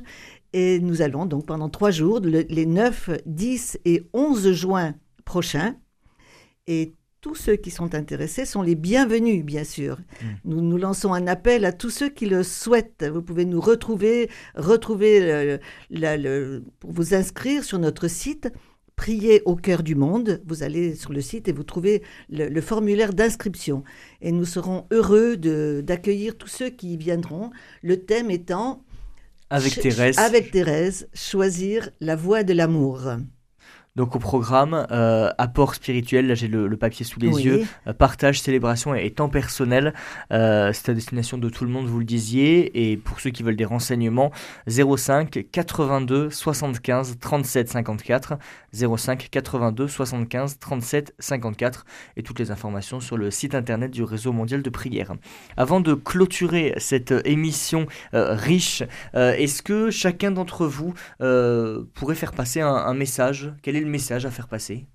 [0.52, 5.76] Et nous allons donc pendant trois jours, les 9, 10 et 11 juin prochains.
[6.68, 6.94] Et
[7.26, 9.96] tous ceux qui sont intéressés sont les bienvenus, bien sûr.
[9.96, 10.26] Mm.
[10.44, 13.04] Nous, nous lançons un appel à tous ceux qui le souhaitent.
[13.12, 15.58] Vous pouvez nous retrouver, retrouver
[16.78, 18.48] pour vous inscrire sur notre site
[18.94, 20.40] prier au cœur du monde.
[20.46, 23.82] Vous allez sur le site et vous trouvez le, formulaire d'inscription.
[24.22, 27.50] Et nous serons heureux d'accueillir tous ceux qui y viendront.
[27.82, 28.84] Le thème étant
[29.50, 30.16] avec Thérèse.
[30.18, 33.16] Avec Thérèse, choisir la voie de l'amour.
[33.96, 38.42] Donc au programme, euh, apport spirituel, là j'ai le, papier sous les yeux, euh, partage,
[38.42, 39.94] célébration et, temps personnel.
[40.32, 42.90] Euh, c'est à destination de tout le monde, vous le disiez.
[42.90, 44.30] Et pour ceux qui veulent des renseignements,
[44.68, 48.34] 05 82 75 37 54.
[48.74, 51.86] 05 82 75 37 54.
[52.18, 55.14] Et toutes les informations sur le site internet du Réseau mondial de prière.
[55.56, 58.82] Avant de clôturer cette émission riche,
[59.14, 60.92] est-ce que chacun d'entre vous
[61.94, 63.54] pourrait faire passer un, un message?
[63.62, 64.86] Quel est message à faire passer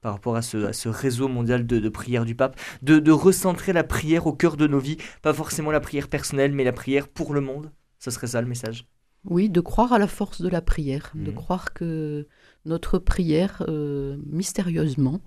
[0.00, 4.32] par rapport à ce, réseau mondial de, prière du pape, de, recentrer la prière au
[4.32, 7.72] cœur de nos vies, pas forcément la prière personnelle, mais la prière pour le monde
[7.98, 8.86] Ce serait ça le message?
[9.24, 11.34] Oui, de croire à la force de la prière, de mmh.
[11.34, 12.28] croire que
[12.64, 15.20] notre prière, euh, mystérieusement,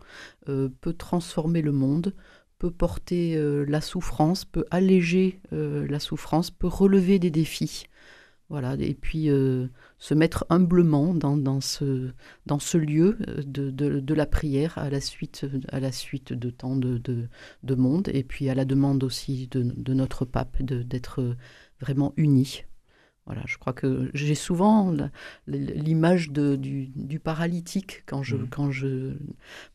[0.47, 2.13] euh, peut transformer le monde,
[2.59, 7.87] peut porter euh, la souffrance, peut alléger la souffrance, peut relever des défis.
[8.49, 9.67] Voilà, et puis euh,
[9.99, 12.09] se mettre humblement dans, ce,
[12.47, 16.49] dans ce lieu euh, de, de, la prière à la suite, à la suite de
[16.49, 21.35] tant de, de, monde, et puis à la demande aussi de, notre pape d'être
[21.79, 22.63] vraiment unis.
[23.29, 24.91] Voilà, je crois que j'ai souvent
[25.45, 28.49] l'image du, du, paralytique quand je, mmh.
[28.49, 29.13] quand je,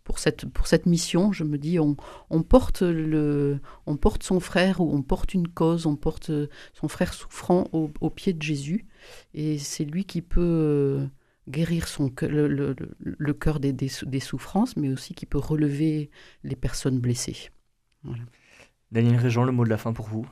[0.02, 1.96] pour cette, pour cette mission, je me dis on,
[2.30, 6.32] on, porte le, on porte son frère ou on porte une cause, on porte
[6.72, 8.88] son frère souffrant au, au pied de Jésus,
[9.34, 11.06] et c'est lui qui peut euh,
[11.48, 16.10] guérir son, le, le, le cœur des, des, des, souffrances, mais aussi qui peut relever
[16.42, 17.50] les personnes blessées.
[18.90, 20.26] Daniel Régent, le mot de la fin pour vous?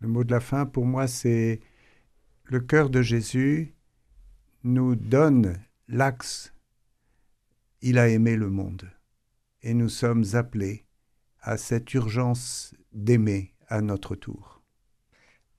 [0.00, 1.60] Le mot de la fin pour moi, c'est
[2.50, 3.76] le cœur de Jésus
[4.64, 6.52] nous donne l'axe.
[7.80, 8.90] Il a aimé le monde.
[9.62, 10.84] Et nous sommes appelés
[11.40, 14.59] à cette urgence d'aimer à notre tour.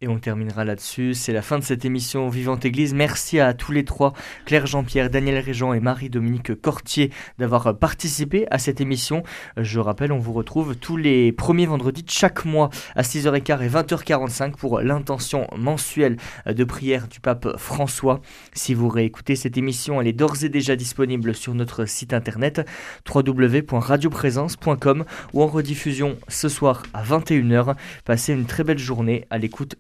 [0.03, 1.13] Et on terminera là-dessus.
[1.13, 2.95] C'est la fin de cette émission Vivante Église.
[2.95, 4.13] Merci à tous les trois,
[4.45, 9.21] Claire Jean-Pierre, Daniel Régent et Marie-Dominique Cortier, d'avoir participé à cette émission.
[9.57, 13.69] Je rappelle, on vous retrouve tous les premiers vendredis de chaque mois à 6h15 et
[13.69, 18.21] 20h45 pour l'intention mensuelle de prière du pape François.
[18.53, 22.67] Si vous réécoutez cette émission, elle est d'ores et déjà disponible sur notre site internet
[23.07, 27.75] www.radioprésence.com ou en rediffusion ce soir à 21h.
[28.03, 29.75] Passez une très belle journée à l'écoute